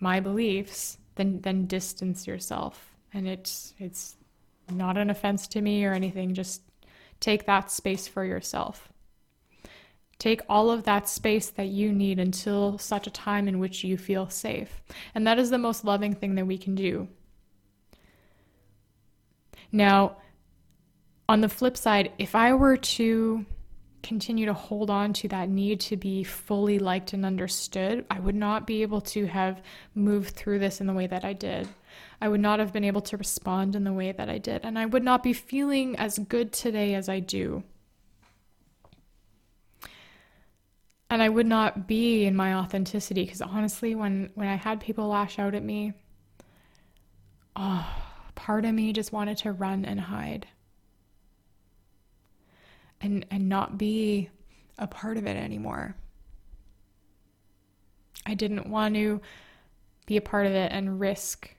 my 0.00 0.20
beliefs 0.20 0.98
then 1.14 1.40
then 1.42 1.66
distance 1.66 2.26
yourself. 2.26 2.94
And 3.12 3.28
it's 3.28 3.74
it's 3.78 4.16
not 4.70 4.96
an 4.96 5.10
offense 5.10 5.46
to 5.48 5.60
me 5.60 5.84
or 5.84 5.92
anything. 5.92 6.34
Just 6.34 6.62
take 7.20 7.46
that 7.46 7.70
space 7.70 8.08
for 8.08 8.24
yourself 8.24 8.89
Take 10.20 10.42
all 10.50 10.70
of 10.70 10.84
that 10.84 11.08
space 11.08 11.48
that 11.48 11.68
you 11.68 11.92
need 11.92 12.20
until 12.20 12.76
such 12.76 13.06
a 13.06 13.10
time 13.10 13.48
in 13.48 13.58
which 13.58 13.82
you 13.82 13.96
feel 13.96 14.28
safe. 14.28 14.82
And 15.14 15.26
that 15.26 15.38
is 15.38 15.48
the 15.48 15.56
most 15.56 15.82
loving 15.82 16.14
thing 16.14 16.34
that 16.34 16.46
we 16.46 16.58
can 16.58 16.74
do. 16.74 17.08
Now, 19.72 20.18
on 21.26 21.40
the 21.40 21.48
flip 21.48 21.74
side, 21.74 22.12
if 22.18 22.34
I 22.34 22.52
were 22.52 22.76
to 22.76 23.46
continue 24.02 24.44
to 24.44 24.52
hold 24.52 24.90
on 24.90 25.14
to 25.14 25.28
that 25.28 25.48
need 25.48 25.80
to 25.80 25.96
be 25.96 26.22
fully 26.22 26.78
liked 26.78 27.14
and 27.14 27.24
understood, 27.24 28.04
I 28.10 28.20
would 28.20 28.34
not 28.34 28.66
be 28.66 28.82
able 28.82 29.00
to 29.02 29.26
have 29.26 29.62
moved 29.94 30.36
through 30.36 30.58
this 30.58 30.82
in 30.82 30.86
the 30.86 30.92
way 30.92 31.06
that 31.06 31.24
I 31.24 31.32
did. 31.32 31.66
I 32.20 32.28
would 32.28 32.40
not 32.40 32.58
have 32.58 32.74
been 32.74 32.84
able 32.84 33.00
to 33.02 33.16
respond 33.16 33.74
in 33.74 33.84
the 33.84 33.92
way 33.92 34.12
that 34.12 34.28
I 34.28 34.36
did. 34.36 34.66
And 34.66 34.78
I 34.78 34.84
would 34.84 35.02
not 35.02 35.22
be 35.22 35.32
feeling 35.32 35.96
as 35.96 36.18
good 36.18 36.52
today 36.52 36.92
as 36.94 37.08
I 37.08 37.20
do. 37.20 37.64
And 41.10 41.20
I 41.22 41.28
would 41.28 41.46
not 41.46 41.88
be 41.88 42.24
in 42.24 42.36
my 42.36 42.54
authenticity 42.54 43.24
because 43.24 43.42
honestly, 43.42 43.94
when, 43.94 44.30
when 44.34 44.46
I 44.46 44.54
had 44.54 44.80
people 44.80 45.08
lash 45.08 45.38
out 45.38 45.54
at 45.54 45.62
me, 45.62 45.92
oh, 47.56 47.86
part 48.36 48.64
of 48.64 48.72
me 48.72 48.92
just 48.92 49.12
wanted 49.12 49.36
to 49.38 49.52
run 49.52 49.84
and 49.84 50.00
hide 50.00 50.46
and 53.00 53.26
and 53.30 53.48
not 53.48 53.78
be 53.78 54.30
a 54.78 54.86
part 54.86 55.16
of 55.16 55.26
it 55.26 55.36
anymore. 55.36 55.94
I 58.26 58.34
didn't 58.34 58.68
want 58.68 58.94
to 58.94 59.20
be 60.06 60.16
a 60.16 60.22
part 60.22 60.46
of 60.46 60.52
it 60.52 60.72
and 60.72 61.00
risk 61.00 61.54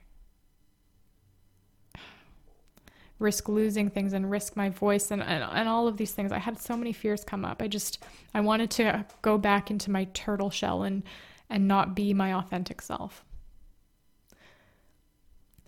risk 3.21 3.47
losing 3.47 3.89
things 3.89 4.13
and 4.13 4.29
risk 4.29 4.55
my 4.55 4.69
voice 4.69 5.11
and, 5.11 5.21
and, 5.21 5.43
and 5.43 5.69
all 5.69 5.87
of 5.87 5.97
these 5.97 6.11
things. 6.11 6.31
I 6.31 6.39
had 6.39 6.59
so 6.59 6.75
many 6.75 6.91
fears 6.91 7.23
come 7.23 7.45
up. 7.45 7.61
I 7.61 7.67
just 7.67 8.03
I 8.33 8.41
wanted 8.41 8.71
to 8.71 9.05
go 9.21 9.37
back 9.37 9.71
into 9.71 9.91
my 9.91 10.05
turtle 10.13 10.49
shell 10.49 10.83
and 10.83 11.03
and 11.49 11.67
not 11.67 11.95
be 11.95 12.13
my 12.13 12.33
authentic 12.33 12.81
self. 12.81 13.23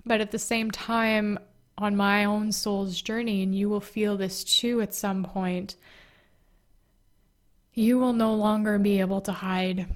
But 0.05 0.21
at 0.21 0.31
the 0.31 0.39
same 0.39 0.71
time, 0.71 1.39
on 1.77 1.95
my 1.95 2.25
own 2.25 2.51
soul's 2.51 3.01
journey, 3.01 3.43
and 3.43 3.55
you 3.55 3.69
will 3.69 3.81
feel 3.81 4.17
this 4.17 4.43
too 4.43 4.81
at 4.81 4.93
some 4.93 5.23
point, 5.23 5.75
you 7.73 7.97
will 7.97 8.13
no 8.13 8.33
longer 8.33 8.77
be 8.77 8.99
able 8.99 9.21
to 9.21 9.31
hide. 9.31 9.87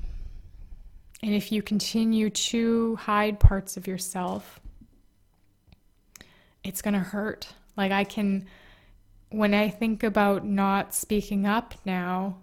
And 1.21 1.33
if 1.33 1.51
you 1.51 1.61
continue 1.61 2.29
to 2.29 2.95
hide 2.95 3.39
parts 3.39 3.77
of 3.77 3.87
yourself, 3.87 4.59
it's 6.67 6.81
going 6.81 6.93
to 6.93 6.99
hurt. 6.99 7.47
Like, 7.75 7.91
I 7.91 8.03
can, 8.03 8.45
when 9.29 9.53
I 9.53 9.69
think 9.69 10.03
about 10.03 10.45
not 10.45 10.93
speaking 10.93 11.45
up 11.45 11.73
now, 11.85 12.37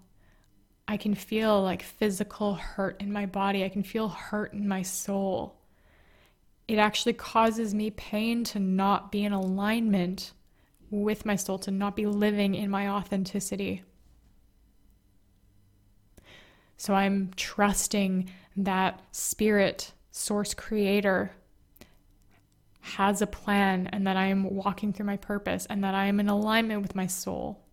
I 0.86 0.96
can 0.96 1.14
feel 1.14 1.62
like 1.62 1.82
physical 1.82 2.54
hurt 2.54 3.00
in 3.00 3.12
my 3.12 3.26
body. 3.26 3.64
I 3.64 3.68
can 3.68 3.82
feel 3.82 4.08
hurt 4.08 4.52
in 4.52 4.68
my 4.68 4.82
soul 4.82 5.56
it 6.66 6.78
actually 6.78 7.12
causes 7.12 7.74
me 7.74 7.90
pain 7.90 8.44
to 8.44 8.58
not 8.58 9.12
be 9.12 9.24
in 9.24 9.32
alignment 9.32 10.32
with 10.90 11.26
my 11.26 11.36
soul, 11.36 11.58
to 11.58 11.70
not 11.70 11.96
be 11.96 12.06
living 12.06 12.54
in 12.54 12.70
my 12.70 12.88
authenticity. 12.88 13.82
So 16.76 16.94
I'm 16.94 17.32
trusting 17.36 18.30
that 18.56 19.00
spirit, 19.12 19.92
source 20.10 20.54
creator, 20.54 21.32
has 22.84 23.22
a 23.22 23.26
plan 23.26 23.86
and 23.92 24.06
that 24.06 24.18
I 24.18 24.26
am 24.26 24.44
walking 24.44 24.92
through 24.92 25.06
my 25.06 25.16
purpose 25.16 25.66
and 25.70 25.82
that 25.82 25.94
I 25.94 26.04
am 26.04 26.20
in 26.20 26.28
alignment 26.28 26.82
with 26.82 26.94
my 26.94 27.06
soul. 27.06 27.64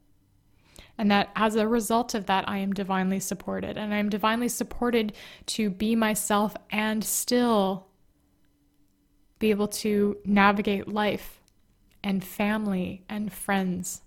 And 0.98 1.12
that 1.12 1.30
as 1.36 1.56
a 1.58 1.68
result 1.68 2.14
of 2.14 2.28
that, 2.28 2.48
I 2.48 2.60
am 2.60 2.72
divinely 2.72 3.20
supported. 3.20 3.78
And 3.78 3.94
I 3.94 3.98
am 3.98 4.08
divinely 4.08 4.48
supported 4.48 5.12
to 5.48 5.70
be 5.70 5.98
myself 5.98 6.56
and 6.70 7.04
still 7.04 7.88
be 9.38 9.50
able 9.50 9.68
to 9.68 10.16
navigate 10.24 10.88
life 10.88 11.42
and 12.02 12.24
family 12.24 13.04
and 13.10 13.34
friends. 13.34 14.02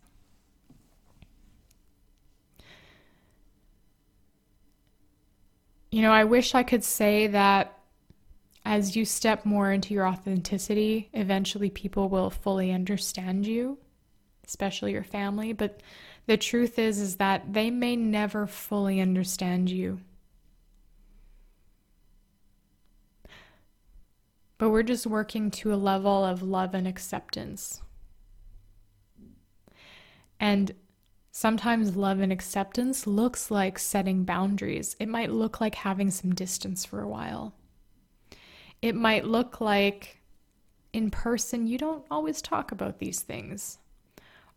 You 5.91 6.01
know, 6.01 6.13
I 6.13 6.25
wish 6.25 6.55
I 6.55 6.63
could 6.63 6.83
say 6.83 7.27
that 7.27 7.74
as 8.65 8.97
you 8.97 9.05
step 9.05 9.45
more 9.45 9.73
into 9.73 9.95
your 9.95 10.07
authenticity, 10.07 11.11
eventually 11.13 11.71
people 11.71 12.09
will 12.09 12.31
fully 12.31 12.73
understand 12.73 13.47
you, 13.47 13.79
especially 14.47 14.93
your 14.93 15.05
family, 15.05 15.53
but 15.53 15.81
the 16.27 16.37
truth 16.37 16.79
is 16.79 16.99
is 16.99 17.17
that 17.17 17.53
they 17.53 17.71
may 17.71 17.97
never 17.97 18.47
fully 18.47 19.01
understand 19.01 19.71
you. 19.71 20.01
but 24.59 24.71
we're 24.71 24.83
just 24.83 25.07
working 25.07 25.51
to 25.51 25.75
a 25.75 25.77
level 25.77 26.25
of 26.25 26.43
love 26.43 26.75
and 26.75 26.87
acceptance. 26.87 27.83
And 30.41 30.73
sometimes 31.33 31.97
love 31.97 32.21
and 32.21 32.33
acceptance 32.33 33.07
looks 33.07 33.51
like 33.51 33.79
setting 33.79 34.25
boundaries. 34.25 34.97
It 34.99 35.09
might 35.09 35.31
look 35.31 35.61
like 35.61 35.75
having 35.75 36.11
some 36.11 36.35
distance 36.35 36.85
for 36.85 37.03
a 37.03 37.09
while. 37.09 37.55
It 38.85 38.95
might 38.95 39.25
look 39.25 39.63
like 39.63 40.19
in 40.93 41.11
person, 41.11 41.67
you 41.67 41.79
don't 41.79 42.05
always 42.11 42.43
talk 42.43 42.71
about 42.71 42.99
these 42.99 43.23
things. 43.23 43.79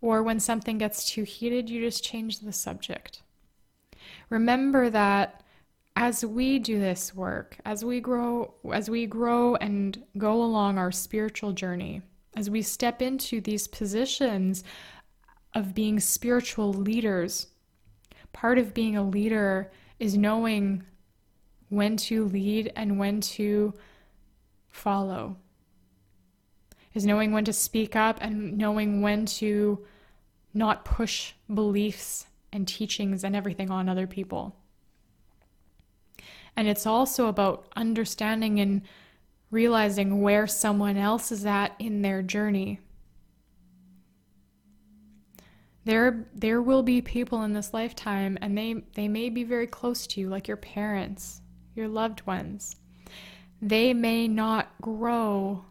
Or 0.01 0.21
when 0.21 0.41
something 0.41 0.77
gets 0.77 1.09
too 1.09 1.23
heated, 1.23 1.69
you 1.69 1.79
just 1.79 2.03
change 2.03 2.41
the 2.41 2.51
subject. 2.51 3.23
Remember 4.29 4.89
that 4.89 5.43
as 5.95 6.25
we 6.25 6.59
do 6.59 6.77
this 6.77 7.15
work, 7.15 7.57
as 7.63 7.85
we 7.85 8.01
grow, 8.01 8.53
as 8.73 8.89
we 8.89 9.05
grow 9.05 9.55
and 9.55 10.03
go 10.17 10.43
along 10.43 10.77
our 10.77 10.91
spiritual 10.91 11.53
journey, 11.53 12.01
as 12.35 12.49
we 12.49 12.61
step 12.61 13.01
into 13.01 13.39
these 13.39 13.65
positions 13.65 14.65
of 15.53 15.73
being 15.73 16.01
spiritual 16.01 16.73
leaders, 16.73 17.47
part 18.33 18.57
of 18.57 18.73
being 18.73 18.97
a 18.97 19.07
leader 19.07 19.71
is 19.99 20.17
knowing 20.17 20.83
when 21.69 21.95
to 21.95 22.25
lead 22.25 22.73
and 22.75 22.99
when 22.99 23.21
to 23.21 23.73
follow, 24.77 25.37
is 26.93 27.05
knowing 27.05 27.31
when 27.31 27.45
to 27.45 27.53
speak 27.53 27.95
up 27.95 28.17
and 28.21 28.57
knowing 28.57 29.01
when 29.01 29.25
to 29.25 29.85
not 30.53 30.85
push 30.85 31.33
beliefs 31.53 32.25
and 32.51 32.67
teachings 32.67 33.23
and 33.23 33.35
everything 33.35 33.69
on 33.69 33.89
other 33.89 34.07
people. 34.07 34.55
And 36.55 36.67
it's 36.67 36.87
also 36.87 37.27
about 37.27 37.67
understanding 37.75 38.59
and 38.59 38.81
realizing 39.51 40.21
where 40.21 40.47
someone 40.47 40.97
else 40.97 41.31
is 41.31 41.45
at 41.45 41.75
in 41.77 42.01
their 42.01 42.21
journey. 42.23 42.79
There, 45.85 46.27
there 46.33 46.61
will 46.61 46.83
be 46.83 47.01
people 47.01 47.43
in 47.43 47.53
this 47.53 47.73
lifetime, 47.73 48.37
and 48.41 48.57
they, 48.57 48.83
they 48.95 49.07
may 49.07 49.29
be 49.29 49.43
very 49.45 49.67
close 49.67 50.05
to 50.07 50.19
you, 50.19 50.27
like 50.27 50.47
your 50.47 50.57
parents, 50.57 51.41
your 51.75 51.87
loved 51.87 52.25
ones. 52.25 52.75
They 53.61 53.93
may 53.93 54.27
not 54.27 54.69
grow 54.81 55.65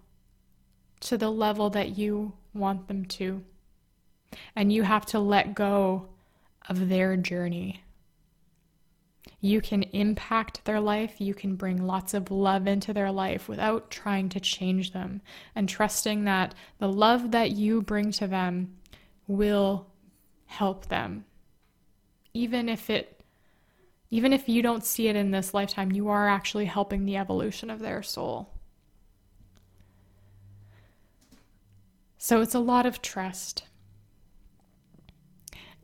to 1.00 1.16
the 1.16 1.30
level 1.30 1.70
that 1.70 1.96
you 1.96 2.32
want 2.54 2.88
them 2.88 3.04
to. 3.04 3.42
And 4.54 4.72
you 4.72 4.82
have 4.82 5.06
to 5.06 5.18
let 5.18 5.54
go 5.54 6.08
of 6.68 6.88
their 6.88 7.16
journey. 7.16 7.82
You 9.40 9.60
can 9.60 9.84
impact 9.84 10.64
their 10.64 10.80
life. 10.80 11.20
You 11.20 11.34
can 11.34 11.54
bring 11.54 11.86
lots 11.86 12.14
of 12.14 12.30
love 12.30 12.66
into 12.66 12.92
their 12.92 13.12
life 13.12 13.48
without 13.48 13.90
trying 13.90 14.28
to 14.30 14.40
change 14.40 14.92
them 14.92 15.20
and 15.54 15.68
trusting 15.68 16.24
that 16.24 16.54
the 16.78 16.88
love 16.88 17.30
that 17.30 17.52
you 17.52 17.82
bring 17.82 18.10
to 18.12 18.26
them 18.26 18.76
will 19.28 19.86
help 20.46 20.86
them. 20.86 21.24
Even 22.34 22.68
if 22.68 22.90
it 22.90 23.15
even 24.10 24.32
if 24.32 24.48
you 24.48 24.62
don't 24.62 24.84
see 24.84 25.08
it 25.08 25.16
in 25.16 25.30
this 25.30 25.52
lifetime, 25.52 25.92
you 25.92 26.08
are 26.08 26.28
actually 26.28 26.66
helping 26.66 27.04
the 27.04 27.16
evolution 27.16 27.70
of 27.70 27.80
their 27.80 28.02
soul. 28.02 28.52
So 32.18 32.40
it's 32.40 32.54
a 32.54 32.60
lot 32.60 32.86
of 32.86 33.02
trust. 33.02 33.64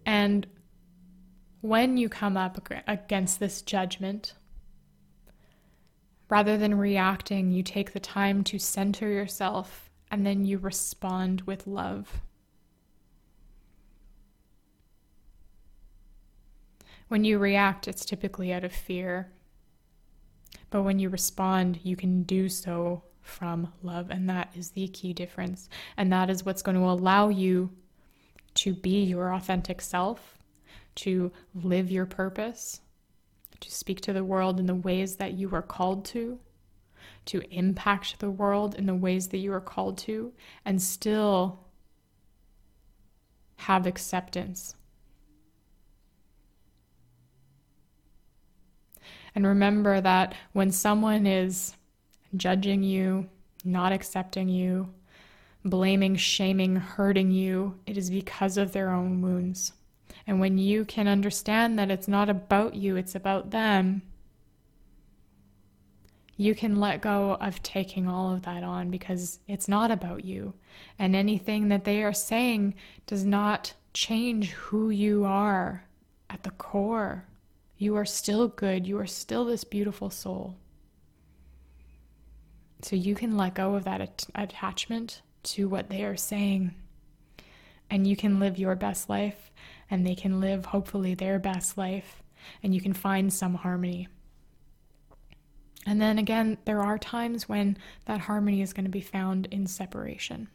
And 0.05 0.47
when 1.61 1.97
you 1.97 2.09
come 2.09 2.37
up 2.37 2.69
against 2.87 3.39
this 3.39 3.63
judgment, 3.63 4.35
rather 6.29 6.57
than 6.57 6.77
reacting, 6.77 7.53
you 7.53 7.63
take 7.63 7.93
the 7.93 8.01
time 8.01 8.43
to 8.45 8.59
center 8.59 9.09
yourself 9.09 9.91
and 10.11 10.27
then 10.27 10.45
you 10.45 10.59
respond 10.59 11.43
with 11.43 11.67
love. 11.67 12.23
When 17.09 17.25
you 17.25 17.39
react, 17.39 17.89
it's 17.89 18.05
typically 18.05 18.53
out 18.53 18.65
of 18.65 18.73
fear. 18.73 19.33
But 20.71 20.83
when 20.83 20.99
you 20.99 21.09
respond, 21.09 21.81
you 21.83 21.97
can 21.97 22.23
do 22.23 22.49
so 22.49 23.03
from 23.21 23.73
love. 23.83 24.11
And 24.11 24.29
that 24.29 24.51
is 24.57 24.71
the 24.71 24.89
key 24.89 25.13
difference. 25.13 25.69
And 25.97 26.13
that 26.13 26.31
is 26.31 26.45
what's 26.45 26.63
going 26.63 26.77
to 26.77 26.85
allow 26.85 27.29
you 27.29 27.71
to 28.55 28.75
be 28.75 29.03
your 29.05 29.33
authentic 29.33 29.81
self 29.81 30.39
to 30.95 31.33
live 31.55 31.91
your 31.91 32.07
purpose, 32.07 32.81
to 33.61 33.71
speak 33.71 34.01
to 34.03 34.13
the 34.13 34.25
world 34.25 34.61
in 34.61 34.67
the 34.67 34.75
ways 34.75 35.17
that 35.17 35.33
you 35.33 35.55
are 35.55 35.63
called 35.63 36.05
to, 36.07 36.39
to 37.27 37.43
impact 37.51 38.19
the 38.19 38.31
world 38.31 38.75
in 38.75 38.87
the 38.87 38.95
ways 38.95 39.29
that 39.29 39.39
you 39.39 39.53
are 39.53 39.61
called 39.61 39.97
to, 39.99 40.33
and 40.65 40.83
still 40.83 41.61
have 43.57 43.87
acceptance. 43.87 44.75
And 49.35 49.47
remember 49.47 50.01
that 50.01 50.35
when 50.53 50.71
someone 50.71 51.27
is 51.27 51.75
judging 52.37 52.83
you, 52.83 53.29
not 53.65 53.93
accepting 53.93 54.49
you, 54.49 54.93
blaming, 55.65 56.17
shaming, 56.17 56.77
hurting 56.77 57.31
you, 57.31 57.79
it 57.87 57.97
is 57.97 58.11
because 58.11 58.57
of 58.57 58.73
their 58.73 58.91
own 58.91 59.23
wounds. 59.23 59.73
And 60.27 60.41
when 60.41 60.59
you 60.59 60.85
can 60.85 61.09
understand 61.09 61.79
that 61.79 61.91
it's 61.91 62.09
not 62.09 62.29
about 62.29 62.75
you, 62.75 62.97
it's 62.97 63.15
about 63.15 63.51
them, 63.51 64.03
you 66.37 66.55
can 66.55 66.81
let 66.81 67.01
go 67.01 67.37
of 67.41 67.63
taking 67.63 68.09
all 68.09 68.33
of 68.33 68.43
that 68.43 68.65
on 68.65 68.91
because 68.91 69.39
it's 69.47 69.69
not 69.69 69.91
about 69.91 70.25
you. 70.25 70.55
And 70.99 71.15
anything 71.15 71.69
that 71.69 71.85
they 71.85 72.03
are 72.03 72.13
saying 72.13 72.75
does 73.07 73.25
not 73.25 73.75
change 73.93 74.51
who 74.51 74.91
you 74.91 75.25
are 75.25 75.85
at 76.31 76.43
the 76.43 76.51
core. 76.51 77.27
You 77.83 77.97
are 77.97 78.05
still 78.05 78.47
good. 78.47 78.87
You 78.87 79.01
are 79.01 79.09
still 79.09 79.45
this 79.45 79.65
beautiful 79.65 80.09
soul. 80.09 80.55
So 82.83 82.95
you 82.95 83.17
can 83.17 83.37
let 83.37 83.57
go 83.57 83.75
of 83.75 83.83
that 83.83 84.01
at- 84.01 84.27
attachment 84.37 85.21
to 85.43 85.69
what 85.69 85.89
they 85.89 86.05
are 86.05 86.17
saying. 86.17 86.77
And 87.91 88.07
you 88.07 88.15
can 88.15 88.39
live 88.39 88.57
your 88.57 88.77
best 88.77 89.09
life, 89.09 89.51
and 89.91 90.07
they 90.07 90.15
can 90.15 90.41
live, 90.41 90.67
hopefully, 90.67 91.15
their 91.15 91.41
best 91.41 91.77
life, 91.77 92.23
and 92.63 92.73
you 92.73 92.81
can 92.81 92.93
find 92.93 93.33
some 93.33 93.57
harmony. 93.57 94.07
And 95.85 96.01
then 96.01 96.19
again, 96.19 96.59
there 96.65 96.83
are 96.83 96.99
times 96.99 97.49
when 97.49 97.77
that 98.05 98.21
harmony 98.21 98.63
is 98.63 98.73
going 98.73 98.85
to 98.85 98.93
be 98.93 99.01
found 99.01 99.47
in 99.47 99.67
separation. 99.67 100.47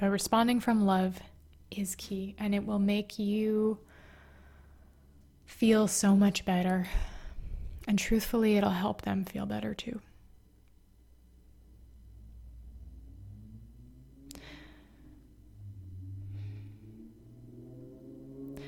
But 0.00 0.08
responding 0.08 0.60
from 0.60 0.86
love 0.86 1.20
is 1.70 1.94
key, 1.94 2.34
and 2.38 2.54
it 2.54 2.64
will 2.64 2.78
make 2.78 3.18
you 3.18 3.80
feel 5.44 5.86
so 5.88 6.16
much 6.16 6.46
better. 6.46 6.88
And 7.86 7.98
truthfully, 7.98 8.56
it'll 8.56 8.70
help 8.70 9.02
them 9.02 9.26
feel 9.26 9.44
better 9.44 9.74
too. 9.74 10.00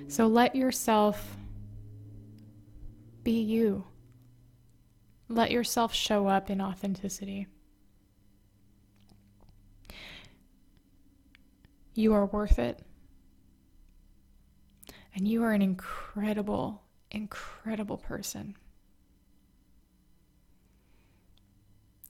So 0.08 0.26
let 0.26 0.54
yourself 0.54 1.38
be 3.24 3.40
you. 3.40 3.84
Let 5.30 5.50
yourself 5.50 5.94
show 5.94 6.26
up 6.26 6.50
in 6.50 6.60
authenticity. 6.60 7.46
You 11.94 12.14
are 12.14 12.26
worth 12.26 12.58
it. 12.58 12.80
And 15.14 15.28
you 15.28 15.42
are 15.44 15.52
an 15.52 15.62
incredible, 15.62 16.82
incredible 17.10 17.98
person. 17.98 18.56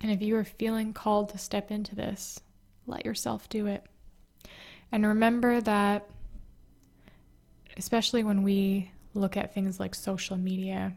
And 0.00 0.10
if 0.10 0.22
you 0.22 0.36
are 0.36 0.44
feeling 0.44 0.92
called 0.92 1.30
to 1.30 1.38
step 1.38 1.70
into 1.70 1.94
this, 1.94 2.40
let 2.86 3.04
yourself 3.04 3.48
do 3.48 3.66
it. 3.66 3.84
And 4.90 5.06
remember 5.06 5.60
that 5.60 6.08
especially 7.76 8.22
when 8.22 8.42
we 8.42 8.90
look 9.14 9.36
at 9.36 9.54
things 9.54 9.80
like 9.80 9.94
social 9.94 10.36
media 10.36 10.94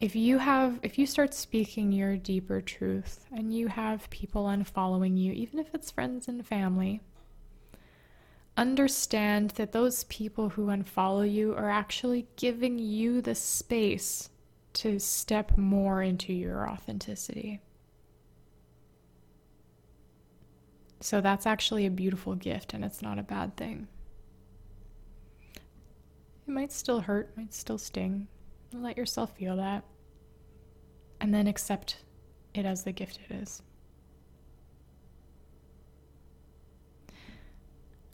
if 0.00 0.14
you 0.14 0.38
have 0.38 0.78
if 0.82 0.98
you 0.98 1.06
start 1.06 1.32
speaking 1.32 1.90
your 1.90 2.16
deeper 2.16 2.60
truth 2.60 3.26
and 3.32 3.54
you 3.54 3.68
have 3.68 4.10
people 4.10 4.44
unfollowing 4.44 5.16
you 5.18 5.32
even 5.32 5.58
if 5.58 5.74
it's 5.74 5.90
friends 5.90 6.28
and 6.28 6.46
family 6.46 7.00
understand 8.56 9.50
that 9.50 9.72
those 9.72 10.04
people 10.04 10.50
who 10.50 10.66
unfollow 10.66 11.30
you 11.30 11.54
are 11.54 11.70
actually 11.70 12.26
giving 12.36 12.78
you 12.78 13.20
the 13.20 13.34
space 13.34 14.30
to 14.72 14.98
step 14.98 15.56
more 15.56 16.02
into 16.02 16.32
your 16.32 16.68
authenticity 16.68 17.60
so 21.00 21.20
that's 21.20 21.46
actually 21.46 21.86
a 21.86 21.90
beautiful 21.90 22.34
gift 22.34 22.74
and 22.74 22.84
it's 22.84 23.00
not 23.00 23.18
a 23.18 23.22
bad 23.22 23.56
thing 23.56 23.88
it 26.46 26.52
might 26.52 26.70
still 26.70 27.00
hurt, 27.00 27.36
might 27.36 27.52
still 27.52 27.78
sting. 27.78 28.28
Let 28.72 28.96
yourself 28.96 29.36
feel 29.36 29.56
that. 29.56 29.84
And 31.20 31.34
then 31.34 31.46
accept 31.46 31.96
it 32.54 32.66
as 32.66 32.84
the 32.84 32.92
gift 32.92 33.18
it 33.28 33.34
is. 33.34 33.62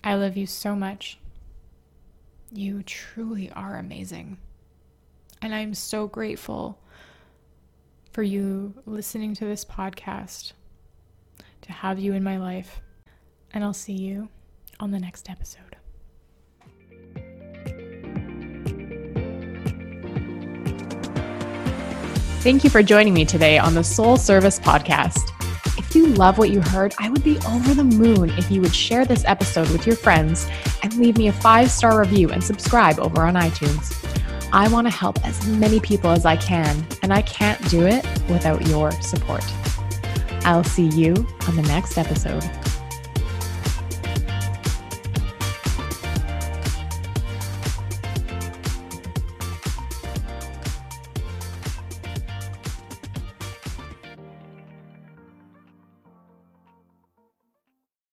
I 0.04 0.14
love 0.14 0.36
you 0.36 0.46
so 0.46 0.74
much. 0.74 1.18
You 2.50 2.82
truly 2.82 3.50
are 3.52 3.76
amazing. 3.76 4.38
And 5.40 5.54
I'm 5.54 5.74
so 5.74 6.06
grateful 6.06 6.78
for 8.12 8.22
you 8.22 8.74
listening 8.84 9.34
to 9.34 9.44
this 9.44 9.64
podcast, 9.64 10.52
to 11.62 11.72
have 11.72 11.98
you 11.98 12.12
in 12.12 12.22
my 12.22 12.36
life. 12.36 12.80
And 13.54 13.64
I'll 13.64 13.72
see 13.72 13.94
you 13.94 14.28
on 14.80 14.90
the 14.90 14.98
next 14.98 15.30
episode. 15.30 15.71
Thank 22.42 22.64
you 22.64 22.70
for 22.70 22.82
joining 22.82 23.14
me 23.14 23.24
today 23.24 23.56
on 23.56 23.74
the 23.74 23.84
Soul 23.84 24.16
Service 24.16 24.58
Podcast. 24.58 25.30
If 25.78 25.94
you 25.94 26.06
love 26.06 26.38
what 26.38 26.50
you 26.50 26.60
heard, 26.60 26.92
I 26.98 27.08
would 27.08 27.22
be 27.22 27.38
over 27.46 27.72
the 27.72 27.84
moon 27.84 28.30
if 28.30 28.50
you 28.50 28.60
would 28.62 28.74
share 28.74 29.04
this 29.04 29.24
episode 29.26 29.70
with 29.70 29.86
your 29.86 29.94
friends 29.94 30.48
and 30.82 30.92
leave 30.96 31.16
me 31.16 31.28
a 31.28 31.32
five 31.32 31.70
star 31.70 32.00
review 32.00 32.30
and 32.30 32.42
subscribe 32.42 32.98
over 32.98 33.22
on 33.22 33.34
iTunes. 33.34 33.94
I 34.52 34.66
want 34.66 34.88
to 34.88 34.90
help 34.90 35.24
as 35.24 35.46
many 35.46 35.78
people 35.78 36.10
as 36.10 36.26
I 36.26 36.34
can, 36.34 36.84
and 37.04 37.12
I 37.12 37.22
can't 37.22 37.64
do 37.70 37.86
it 37.86 38.04
without 38.28 38.66
your 38.66 38.90
support. 39.02 39.44
I'll 40.44 40.64
see 40.64 40.88
you 40.88 41.14
on 41.46 41.54
the 41.54 41.62
next 41.62 41.96
episode. 41.96 42.42